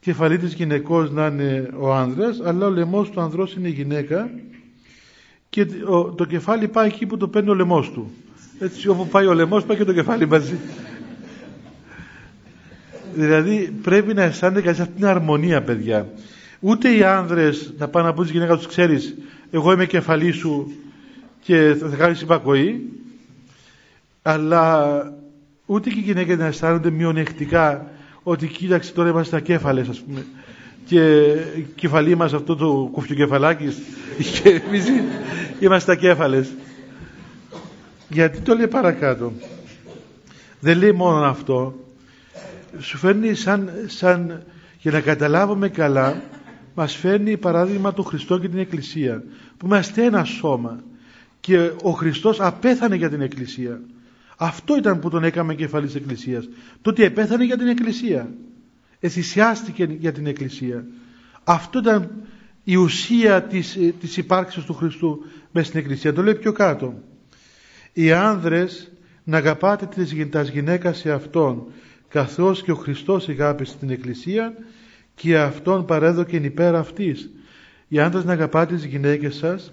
[0.00, 4.30] κεφαλή της γυναικός να είναι ο άνδρας αλλά ο λαιμός του ανδρός είναι η γυναίκα
[5.50, 5.66] και
[6.16, 8.10] το κεφάλι πάει εκεί που το παίρνει ο λαιμός του
[8.58, 10.56] έτσι όπου πάει ο λαιμός πάει και το κεφάλι μαζί.
[13.14, 16.08] Δηλαδή πρέπει να αισθάνεται κανείς αυτή την αρμονία παιδιά.
[16.60, 19.14] Ούτε οι άνδρες να πάνε να πούν στη γυναίκα τους ξέρεις
[19.50, 20.72] εγώ είμαι κεφαλή σου
[21.40, 22.88] και θα κάνεις υπακοή
[24.22, 25.22] αλλά
[25.66, 27.90] ούτε και οι γυναίκες να αισθάνονται μειονεκτικά
[28.22, 30.26] ότι κοίταξε τώρα είμαστε ακέφαλες ας πούμε.
[30.84, 31.32] Και
[31.74, 33.68] κεφαλή μας αυτό το κουφιοκεφαλάκι
[34.42, 34.86] και εμείς
[35.60, 36.52] είμαστε ακέφαλες
[38.08, 39.32] γιατί το λέει παρακάτω.
[40.60, 41.74] Δεν λέει μόνο αυτό.
[42.78, 44.42] Σου φέρνει σαν, σαν
[44.78, 46.22] για να καταλάβουμε καλά
[46.74, 49.22] μας φέρνει παράδειγμα του Χριστό και την Εκκλησία
[49.56, 50.80] που είμαστε ένα σώμα.
[51.40, 53.80] Και ο Χριστός απέθανε για την Εκκλησία
[54.36, 56.48] αυτό ήταν που τον έκαμε κεφαλής της Εκκλησίας.
[56.82, 58.30] Το ότι επέθανε για την Εκκλησία.
[59.00, 60.86] Εθυσιάστηκε για την Εκκλησία.
[61.44, 62.10] Αυτό ήταν
[62.64, 66.12] η ουσία της, της υπάρξης του Χριστού μέσα στην Εκκλησία.
[66.12, 66.94] Το λέει πιο κάτω.
[67.92, 68.92] Οι άνδρες
[69.24, 70.12] να αγαπάτε τις
[70.50, 71.66] γυναίκας σε Αυτόν
[72.08, 74.54] καθώς και ο Χριστός αγάπησε την Εκκλησία
[75.14, 77.30] και Αυτόν παρέδοκε υπέρ αυτής.
[77.88, 79.72] Οι άνδρες να αγαπάτε τις γυναίκες σας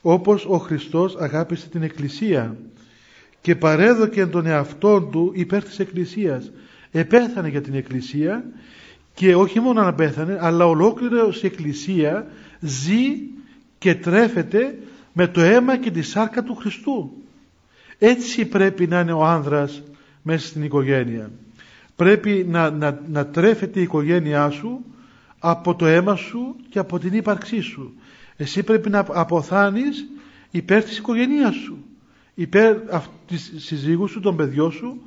[0.00, 2.56] όπως ο Χριστός αγάπησε την Εκκλησία
[3.40, 6.50] και παρέδοκε τον εαυτόν του υπέρ της Εκκλησίας.
[6.90, 8.44] Επέθανε για την Εκκλησία
[9.14, 12.26] και όχι μόνο να πέθανε αλλά ολόκληρο η Εκκλησία
[12.60, 13.02] ζει
[13.78, 14.78] και τρέφεται
[15.12, 17.12] με το αίμα και τη σάρκα του Χριστού.
[17.98, 19.82] Έτσι πρέπει να είναι ο άνδρας
[20.22, 21.30] μέσα στην οικογένεια.
[21.96, 24.84] Πρέπει να, να, να τρέφεται η οικογένειά σου
[25.38, 27.94] από το αίμα σου και από την ύπαρξή σου.
[28.36, 30.06] Εσύ πρέπει να αποθάνεις
[30.50, 31.84] υπέρ της οικογένειάς σου.
[32.38, 32.76] Υπέρ
[33.26, 35.02] της συζύγου σου, των παιδιών σου,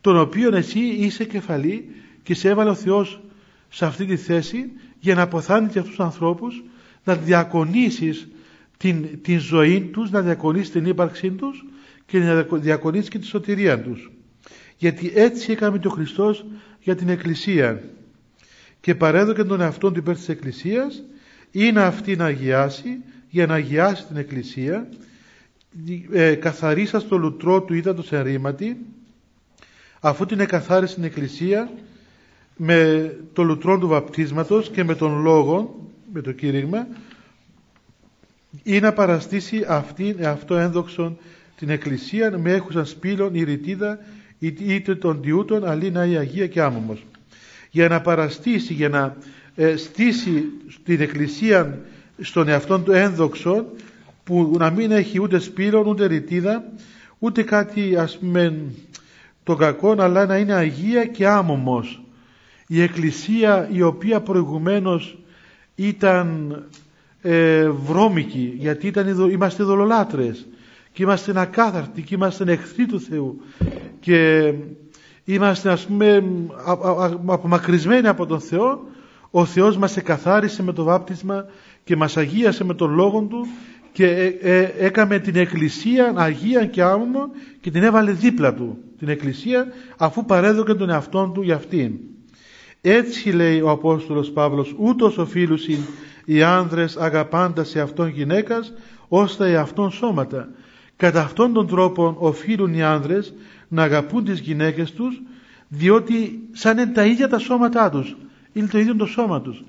[0.00, 1.88] των οποίων εσύ είσαι κεφαλή
[2.22, 3.20] και σε έβαλε ο Θεός
[3.68, 6.62] σε αυτή τη θέση για να αποθάνεις και αυτούς τους ανθρώπους,
[7.04, 8.28] να διακονήσεις
[8.76, 11.64] την, την ζωή τους, να διακονήσεις την ύπαρξή τους
[12.06, 14.10] και να διακονήσεις και τη σωτηρία τους.
[14.76, 16.44] Γιατί έτσι έκαμε και ο Χριστός
[16.80, 17.82] για την Εκκλησία
[18.80, 21.02] και παρέδωκε τον εαυτόν του υπέρ της Εκκλησίας
[21.50, 24.88] ή να αυτή να αγιάσει για να αγιάσει την Εκκλησία
[26.12, 28.76] ε, καθαρίσας στο λουτρό του ύδατος ερήματι
[30.00, 31.70] αφού την εκαθάρισε την Εκκλησία
[32.56, 36.86] με το λουτρό του βαπτίσματος και με τον λόγο με το κήρυγμα
[38.62, 41.18] ή να παραστήσει αυτήν αυτό ένδοξον
[41.56, 43.98] την εκκλησία με έχουσαν σπήλων ή ρητίδα
[44.38, 47.06] είτε των διούτων αλήνα η Αγία και άμωμος
[47.70, 49.16] για να παραστήσει για να
[49.54, 50.44] ε, στήσει
[50.84, 51.78] την εκκλησία
[52.20, 53.64] στον εαυτό του ένδοξο
[54.24, 56.64] που να μην έχει ούτε σπήλων ούτε ρητίδα
[57.18, 58.62] ούτε κάτι ας πούμε
[59.42, 62.02] το κακό αλλά να είναι Αγία και άμωμος
[62.66, 65.18] η εκκλησία η οποία προηγουμένως
[65.74, 66.56] ήταν
[67.22, 70.46] ε, βρώμικη γιατί ήταν, είμαστε δολολάτρες
[70.92, 73.40] και είμαστε ακάθαρτοι και είμαστε εχθροί του Θεού
[74.00, 74.52] και
[75.24, 76.24] είμαστε ας πούμε
[77.26, 78.80] απομακρυσμένοι από τον Θεό
[79.30, 81.46] ο Θεός μας εκαθάρισε με το βάπτισμα
[81.84, 83.46] και μας αγίασε με τον Λόγο Του
[83.92, 87.30] και ε, ε, έκαμε την Εκκλησία Αγία και άμμο
[87.60, 89.66] και την έβαλε δίπλα Του την Εκκλησία
[89.96, 91.92] αφού παρέδωκε τον εαυτόν Του για αυτήν.
[92.80, 95.58] Έτσι λέει ο Απόστολος Παύλος ούτως οφείλουν
[96.24, 98.72] οι άνδρες αγαπάντας σε αυτόν γυναίκας
[99.08, 100.48] ώστε εαυτόν σώματα.
[100.96, 103.34] Κατά αυτόν τον τρόπο οφείλουν οι άνδρες
[103.68, 105.22] να αγαπούν τις γυναίκες τους
[105.68, 108.16] διότι σαν είναι τα ίδια τα σώματά τους
[108.52, 109.64] είναι το ίδιο το σώμα τους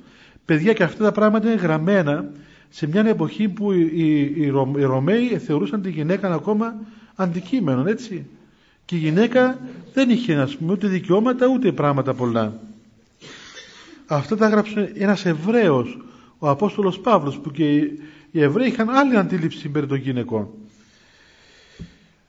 [0.45, 2.31] παιδιά και αυτά τα πράγματα είναι γραμμένα
[2.73, 4.19] σε μια εποχή που οι, οι,
[4.75, 6.75] οι Ρωμαίοι θεωρούσαν τη γυναίκα ακόμα
[7.15, 8.25] αντικείμενο έτσι.
[8.85, 9.59] Και η γυναίκα
[9.93, 12.59] δεν είχε ας πούμε, ούτε δικαιώματα ούτε πράγματα πολλά.
[14.05, 15.97] Αυτά τα έγραψε ένας Εβραίος
[16.37, 17.63] ο Απόστολος Παύλος που και
[18.31, 20.47] οι Εβραίοι είχαν άλλη αντίληψη περί των γυναικών.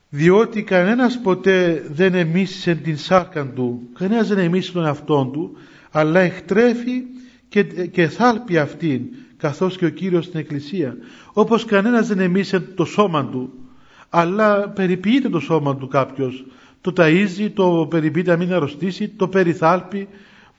[0.09, 5.57] Διότι κανένας ποτέ δεν εμίσησε την σάρκα του κανένας δεν εμίσησε τον εαυτόν του
[5.91, 7.03] αλλά εκτρέφει
[7.49, 9.01] και, και θάλπει αυτήν
[9.43, 10.97] καθώς και ο Κύριος στην Εκκλησία.
[11.33, 13.53] Όπως κανένας δεν εμίσησε το σώμα του
[14.15, 16.45] αλλά περιποιείται το σώμα του κάποιος.
[16.81, 20.09] Το ταΐζει, το περιποιείται να μην αρρωστήσει το περιθάλπει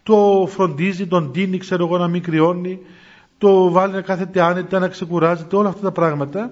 [0.04, 2.80] το φροντίζει, τον τίνει ξέρω εγώ να μην κρυώνει
[3.38, 6.52] το βάλει να κάθεται άνετα, να ξεκουράζεται όλα αυτά τα πράγματα.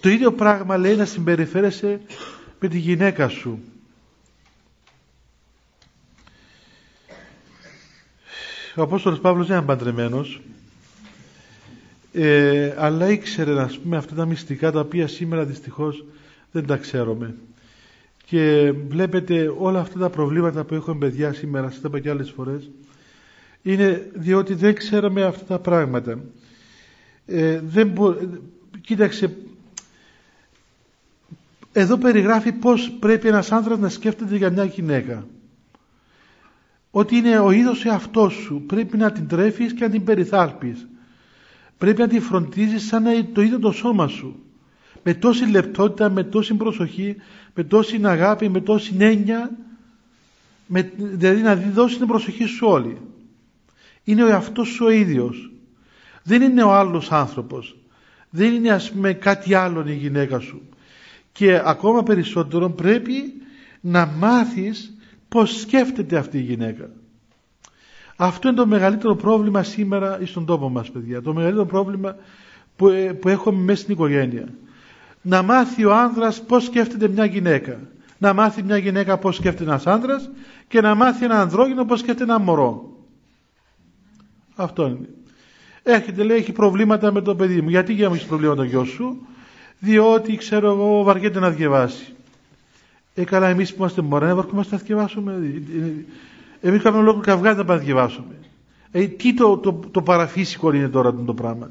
[0.00, 2.00] Το ίδιο πράγμα λέει να συμπεριφέρεσαι
[2.60, 3.58] με τη γυναίκα σου.
[8.76, 10.40] Ο Απόστολος Παύλος δεν είναι παντρεμένος
[12.12, 16.04] ε, αλλά ήξερε να πούμε αυτά τα μυστικά τα οποία σήμερα δυστυχώς
[16.52, 17.34] δεν τα ξέρουμε.
[18.24, 22.30] Και βλέπετε όλα αυτά τα προβλήματα που έχουμε παιδιά σήμερα, σας τα είπα και άλλες
[22.30, 22.70] φορές,
[23.62, 26.20] είναι διότι δεν ξέραμε αυτά τα πράγματα.
[27.26, 27.92] Ε, δεν
[28.80, 29.36] Κοίταξε,
[31.72, 35.26] εδώ περιγράφει πώς πρέπει ένας άνδρας να σκέφτεται για μια γυναίκα.
[36.90, 38.62] Ότι είναι ο είδος εαυτός σου.
[38.66, 40.86] Πρέπει να την τρέφεις και να την περιθάλπεις.
[41.80, 44.42] Πρέπει να την φροντίζεις σαν να το ίδιο το σώμα σου.
[45.02, 47.16] Με τόση λεπτότητα, με τόση προσοχή,
[47.54, 49.50] με τόση αγάπη, με τόση έννοια.
[50.66, 53.00] Με, δηλαδή να δώσει την προσοχή σου όλη.
[54.04, 55.52] Είναι ο εαυτός σου ο ίδιος.
[56.22, 57.76] Δεν είναι ο άλλος άνθρωπος.
[58.30, 60.62] Δεν είναι ας πούμε κάτι άλλο η γυναίκα σου
[61.32, 63.32] και ακόμα περισσότερο πρέπει
[63.80, 64.96] να μάθεις
[65.28, 66.90] πως σκέφτεται αυτή η γυναίκα.
[68.22, 71.22] Αυτό είναι το μεγαλύτερο πρόβλημα σήμερα στον τόπο μας παιδιά.
[71.22, 72.16] Το μεγαλύτερο πρόβλημα
[72.76, 74.48] που, ε, που έχουμε μέσα στην οικογένεια.
[75.22, 77.78] Να μάθει ο άνδρας πως σκέφτεται μια γυναίκα.
[78.18, 80.30] Να μάθει μια γυναίκα πως σκέφτεται ένας άνδρας
[80.68, 82.96] και να μάθει ένα ανδρόγυνο πως σκέφτεται ένα μωρό.
[84.54, 85.08] Αυτό είναι.
[85.82, 87.68] Έρχεται λέει έχει προβλήματα με το παιδί μου.
[87.68, 89.26] Γιατί για να έχεις προβλήματα το γιο σου;
[89.78, 92.12] Διότι ξέρω εγώ βαριέται να διαβάσει.
[93.14, 95.52] Ε, καλά, εμείς που είμαστε μωρά, δεν βαρκούμαστε να διαβάσουμε.
[96.60, 98.34] Εμείς κάνουμε λόγο καυγά να πάμε να διαβάσουμε.
[98.90, 101.70] Ε, τι το, το, το παραφύσικο είναι τώρα το πράγμα.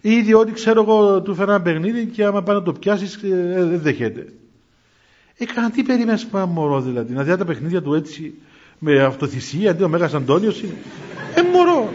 [0.00, 3.54] Ή διότι ξέρω εγώ του φέρνει ένα παιχνίδι και άμα πάει να το πιάσεις ε,
[3.54, 4.32] δεν δέχεται.
[5.36, 7.12] Ε, κανένα τι περίμενες που μωρό δηλαδή.
[7.12, 8.34] Να δει τα παιχνίδια του έτσι
[8.78, 10.74] με αυτοθυσία, αντί ο Μέγας Αντώνιος είναι.
[11.34, 11.92] Ε, μωρό.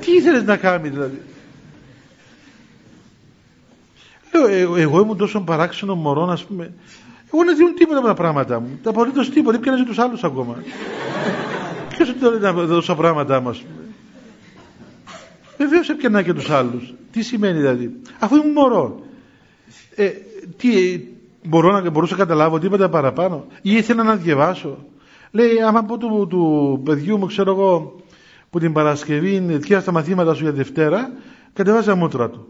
[0.00, 1.20] Τι ήθελες να κάνει δηλαδή.
[4.34, 6.72] Λέω, ε, εγώ ήμουν τόσο παράξενο μωρό, ας πούμε.
[7.32, 8.78] Εγώ δεν δίνουν τίποτα με τα πράγματα μου.
[8.82, 10.62] Τα απολύτως τίποτα, δεν πιάνεις τους άλλους ακόμα.
[12.02, 13.62] Ποιος δεν να δώσω πράγματα μας,
[15.58, 16.94] Βεβαίως έπιανα και τους άλλους.
[17.10, 19.00] Τι σημαίνει δηλαδή, αφού ήμουν μωρό.
[19.94, 20.10] Ε,
[20.56, 21.00] τι,
[21.42, 24.78] μπορώ να, μπορούσα να καταλάβω τίποτα παραπάνω, ή ήθελα να διαβάσω;
[25.30, 27.96] Λέει, άμα πω του, του παιδιού μου, ξέρω εγώ,
[28.50, 31.12] που την Παρασκευή είναι στα μαθήματα σου για Δευτέρα,
[31.52, 32.46] κατεβάζει μούτρα του.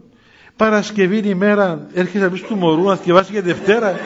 [0.55, 3.99] Παρασκευή η μέρα έρχεσαι να πεις του μωρού να διαβάσει για Δευτέρα.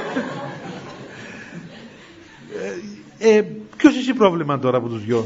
[3.20, 3.46] Ε, ε,
[3.78, 5.26] ποιος είσαι πρόβλημα τώρα από τους δυο;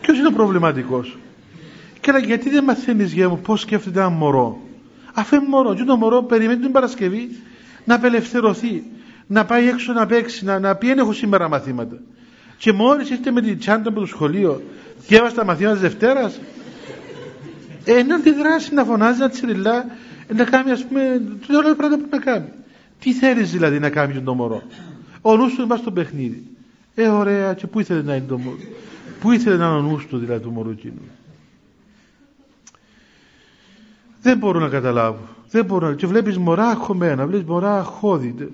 [0.00, 1.18] Ποιος είναι ο προβληματικός;
[2.00, 4.58] Και λέει, γιατί δεν μαθαίνεις για μου πώς σκέφτεται ένα μωρό;
[5.14, 7.28] Αφού είναι μωρό, και το μωρό περιμένει την Παρασκευή
[7.84, 8.82] να απελευθερωθεί,
[9.26, 11.96] να πάει έξω να παίξει, να, να πει έχω σήμερα μαθήματα.
[12.58, 14.62] Και μόλις είστε με την τσάντα από το σχολείο,
[15.06, 16.40] διάβασε τα μαθήματα της Δευτέρας,
[17.84, 19.86] ε, να αντιδράσει, να φωνάζει, να τσιριλά
[20.28, 21.00] Ε, να κάνει ας πούμε
[21.50, 22.48] όλα τα πράγματα που να κάνει.
[23.00, 24.62] Τι θέλεις δηλαδή να κάνει το μωρό;
[25.28, 26.42] Ο νους του είμαστε στο παιχνίδι.
[26.94, 28.56] Ε ωραία και πού ήθελε να είναι το μωρό.
[29.20, 31.00] Πού ήθελε να είναι ο νους του δηλαδή του μωρού εκείνου.
[34.22, 35.28] Δεν μπορώ να καταλάβω.
[35.50, 35.94] Δεν μπορώ.
[35.94, 38.52] Και βλέπεις μωρά χωμένα, βλέπεις μωρά χώδη.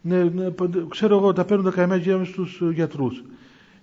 [0.00, 0.52] Ναι, ναι,
[0.88, 3.22] ξέρω εγώ, τα παίρνουν τα καημένα και στους γιατρούς.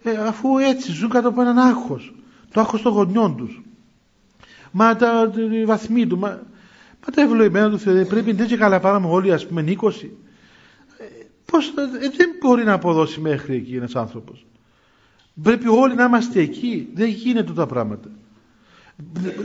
[0.04, 2.14] Ε, αφού έτσι ζουν κάτω από έναν άγχος.
[2.52, 3.62] Το άγχος των γονιών τους.
[4.72, 5.32] Μα τα
[5.66, 6.28] βαθμοί του, μα,
[7.06, 10.10] μα τα ευλογημένα του Θεού, πρέπει να και καλά πάμε όλοι ας πούμε 20.
[11.52, 14.46] Ε, πώς, ε, δεν μπορεί να αποδώσει μέχρι εκεί ένας άνθρωπος.
[15.44, 16.88] Πρέπει όλοι να είμαστε εκεί.
[16.94, 18.10] Δεν γίνεται τα πράγματα.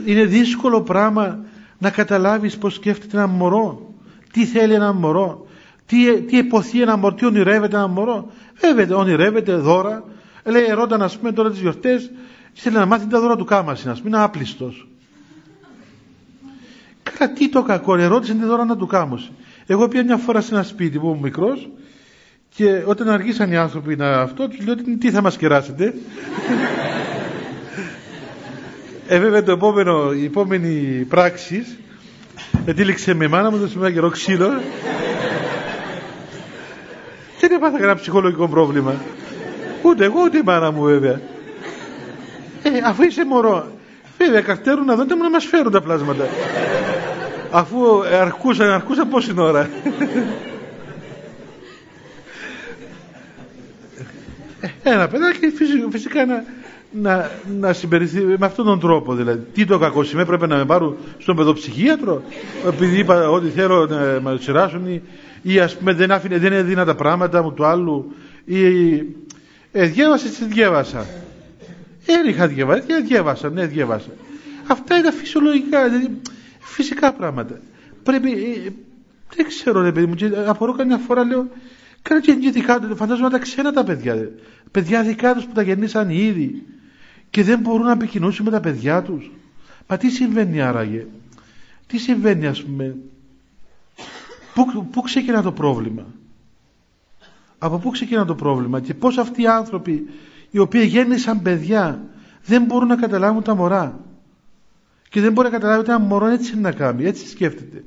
[0.05, 1.39] Είναι δύσκολο πράγμα
[1.77, 3.93] να καταλάβεις πως σκέφτεται ένα μωρό.
[4.31, 5.47] Τι θέλει ένα μωρό.
[5.85, 7.15] Τι, τι εποθεί ένα μωρό.
[7.15, 8.31] Τι ονειρεύεται ένα μωρό.
[8.59, 10.03] Βέβαια ονειρεύεται δώρα.
[10.43, 12.11] Λέει ερώταν ας πούμε τώρα τις γιορτές.
[12.53, 13.89] Θέλει να μάθει τα δώρα του κάμαση.
[13.89, 14.87] Ας πούμε είναι άπλιστος.
[17.03, 17.95] Καλά τι το κακό.
[17.95, 19.31] Ερώτησε τη δώρα να του κάμωσε.
[19.65, 21.69] Εγώ πήγα μια φορά σε ένα σπίτι που ήμουν μικρός
[22.55, 25.93] και όταν αργήσαν οι άνθρωποι να αυτό, τους λέω τι θα μας κεράσετε.
[29.07, 31.65] ε, βέβαια το επόμενο, η επόμενη πράξη
[32.65, 34.49] ετύλιξε με μάνα μου, δώσε ένα καιρό ξύλο.
[37.39, 38.93] και δεν πάθα κανένα ψυχολογικό πρόβλημα.
[39.81, 41.19] Ούτε εγώ, ούτε η μάνα μου βέβαια.
[42.63, 43.67] Ε, αφού είσαι μωρό,
[44.17, 46.25] βέβαια καρτέρουν να δουν να μας φέρουν τα πλάσματα.
[47.51, 47.77] αφού
[48.21, 49.69] αρκούσαν, αρκούσαν πόση ώρα.
[54.91, 55.51] Ένα παιδάκι
[55.89, 56.43] φυσικά να,
[56.91, 59.45] να, να συμπεριθεί με αυτόν τον τρόπο δηλαδή.
[59.53, 62.23] Τι το κακό σημαίνει, πρέπει να με πάρουν στον παιδοψυχίατρο
[62.67, 65.01] επειδή είπα ότι θέλω να με τσιράσουν ή,
[65.41, 68.15] ή ας πούμε δεν, άφηνε, δεν έδινα τα πράγματα μου του άλλου
[68.45, 68.65] ή
[69.71, 71.05] ε, διέβασα, τις διέβασα.
[72.05, 74.09] Δεν είχα διαβάσει, διέβασα, ναι διέβασα.
[74.67, 76.21] Αυτά είναι φυσιολογικά, δηλαδή
[76.59, 77.59] φυσικά πράγματα.
[78.03, 78.69] Πρέπει, ε,
[79.35, 81.47] δεν ξέρω ρε παιδί μου, και απορώ καμιά φορά λέω,
[82.07, 84.29] Κάνε και δικά του, φαντάζομαι τα ξένα τα παιδιά.
[84.71, 86.65] Παιδιά δικά τους που τα γεννήσαν ήδη
[87.29, 89.31] και δεν μπορούν να επικοινωνήσουν με τα παιδιά τους.
[89.87, 91.05] Μα τι συμβαίνει άραγε.
[91.87, 92.95] Τι συμβαίνει ας πούμε.
[94.53, 96.05] Πού, πού ξεκινά το πρόβλημα;
[97.57, 100.09] Από πού ξεκινά το πρόβλημα και πώς αυτοί οι άνθρωποι
[100.51, 102.01] οι οποίοι γέννησαν παιδιά
[102.45, 103.99] δεν μπορούν να καταλάβουν τα μωρά;
[105.09, 107.83] Και δεν μπορεί να καταλάβει ότι ένα μωρό έτσι να κάνει, έτσι σκέφτεται.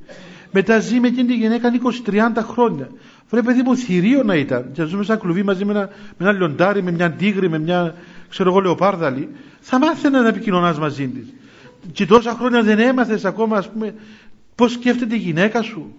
[0.53, 1.71] Μετά ζει με εκείνη τη γυναίκα
[2.07, 2.89] 20-30 χρόνια.
[3.31, 4.73] Βρε παιδί μου θηρίο να ήταν.
[4.73, 7.95] Και ζούμε σαν κλουβί μαζί με ένα, με ένα λιοντάρι, με μια τίγρη, με μια
[8.29, 9.29] ξέρω εγώ λεοπάρδαλη.
[9.61, 11.27] Θα μάθαινα να επικοινωνάς μαζί της.
[11.93, 13.95] Και τόσα χρόνια δεν έμαθες ακόμα ας πούμε
[14.55, 15.95] πώς σκέφτεται η γυναίκα σου.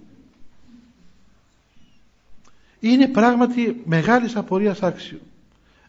[2.79, 5.17] Είναι πράγματι μεγάλης απορίας άξιο.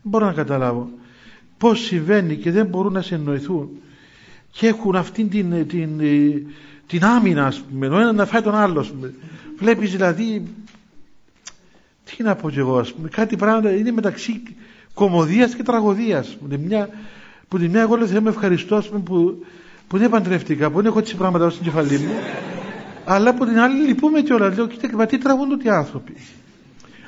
[0.02, 0.90] Δεν μπορώ να καταλάβω
[1.58, 3.68] πώς συμβαίνει και δεν μπορούν να συνεννοηθούν
[4.50, 6.00] και έχουν αυτήν την, την, την,
[6.86, 8.86] την άμυνα, ας πούμε, ο ένα να φάει τον άλλο.
[9.58, 10.42] Βλέπεις δηλαδή
[12.04, 14.42] τι να πω κι εγώ, ας πούμε, κάτι πράγματα είναι μεταξύ
[14.94, 16.28] κομμωδίας και τραγωδίας.
[16.28, 16.88] Που την μια,
[17.48, 19.44] που την μια εγώ λέω Θεέ με ευχαριστώ, ας πούμε, που,
[19.88, 22.12] που δεν παντρεύτηκα, που δεν έχω έτσι πράγματα στην κεφαλή μου.
[23.04, 24.56] Αλλά από την άλλη λυπούμε κιόλας.
[24.56, 26.14] Λέω, κοίτα, μα τι τραγούνται οι άνθρωποι.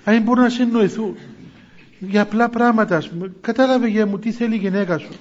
[0.04, 1.16] Αν μπορούν να συνεννοηθούν
[1.98, 3.32] για απλά πράγματα, ας πούμε.
[3.40, 5.12] Κατάλαβε για μου τι θέλει η γυναίκα σου.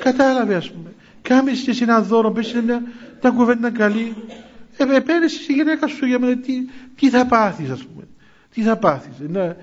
[0.00, 0.92] Κατάλαβε, ας πούμε.
[1.22, 2.82] Κάμε και εσύ ένα δώρο, πες μια,
[3.20, 4.14] τα κουβέντα καλή.
[4.76, 6.52] Ε, επένεσαι η γυναίκα σου για μένα, τι,
[6.96, 8.04] τι θα πάθεις, ας πούμε
[8.54, 9.56] τι θα πάθεις, να,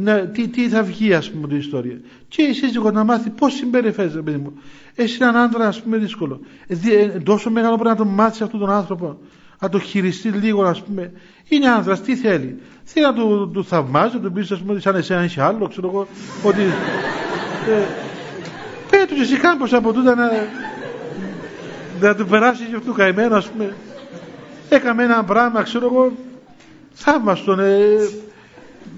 [0.00, 2.00] να, τι, τι θα βγει ας πούμε την ιστορία.
[2.28, 4.52] Και η σύζυγο να μάθεις πώς συμπεριφέρεσαι παιδί μου.
[4.94, 6.40] Εσύ έναν άντρα ας πούμε δύσκολο.
[6.66, 9.18] Ε, ε, τόσο μεγάλο πρέπει να τον μάθεις αυτόν τον άνθρωπο.
[9.60, 11.12] Να το χειριστεί λίγο ας πούμε.
[11.48, 12.58] Είναι άντρα, τι θέλει.
[12.84, 15.88] Θέλει να του, του θαυμάζει, να του πεις ας πούμε σαν εσένα είσαι άλλο, ξέρω
[15.88, 16.06] εγώ.
[16.42, 16.60] Ότι,
[17.68, 17.86] ε,
[18.90, 20.30] πέτω και εσύ κάμπος από τούτα να,
[22.00, 23.76] να του περάσεις και αυτού καημένο ας πούμε.
[24.68, 26.12] Έκαμε ένα πράγμα ξέρω εγώ
[26.92, 27.74] θαύμαστον ε,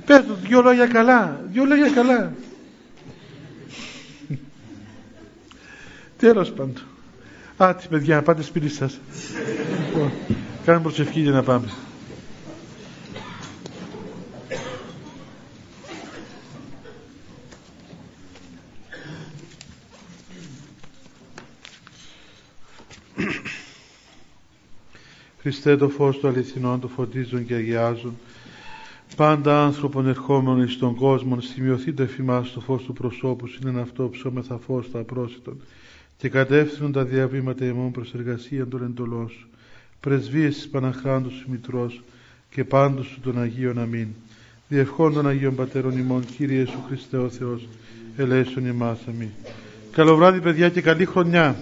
[0.07, 1.44] Πες του δυο λόγια καλά.
[1.53, 2.32] Δυο λόγια καλά.
[6.16, 6.82] Τέλος πάντων.
[7.57, 8.98] Άτι παιδιά, πάτε σπίτι σας.
[9.86, 10.12] λοιπόν,
[10.64, 11.68] κάνουμε προσευχή για να πάμε.
[25.40, 28.18] Χριστέ το φως του αληθινών το φωτίζουν και αγιάζουν
[29.20, 34.08] πάντα άνθρωπον ερχόμενον εις τον κόσμο σημειωθεί το εφημάς το φως του προσώπου είναι αυτό
[34.08, 35.60] ψώμεθα φως τα απρόσιτον.
[36.16, 39.48] Και κατεύθυνον τα διαβήματα ημών προς εργασία των εντολών σου
[40.00, 42.02] πρεσβείες της Παναχράντου σου Μητρός
[42.50, 44.08] και πάντως σου των Αγίων Αμήν.
[44.68, 47.68] Διευχών των Αγίων Πατέρων ημών Κύριε Σου Χριστέ ο Θεός
[48.16, 49.28] ελέησον ημάς Αμήν.
[49.92, 51.56] Καλό βράδυ παιδιά και καλή χρονιά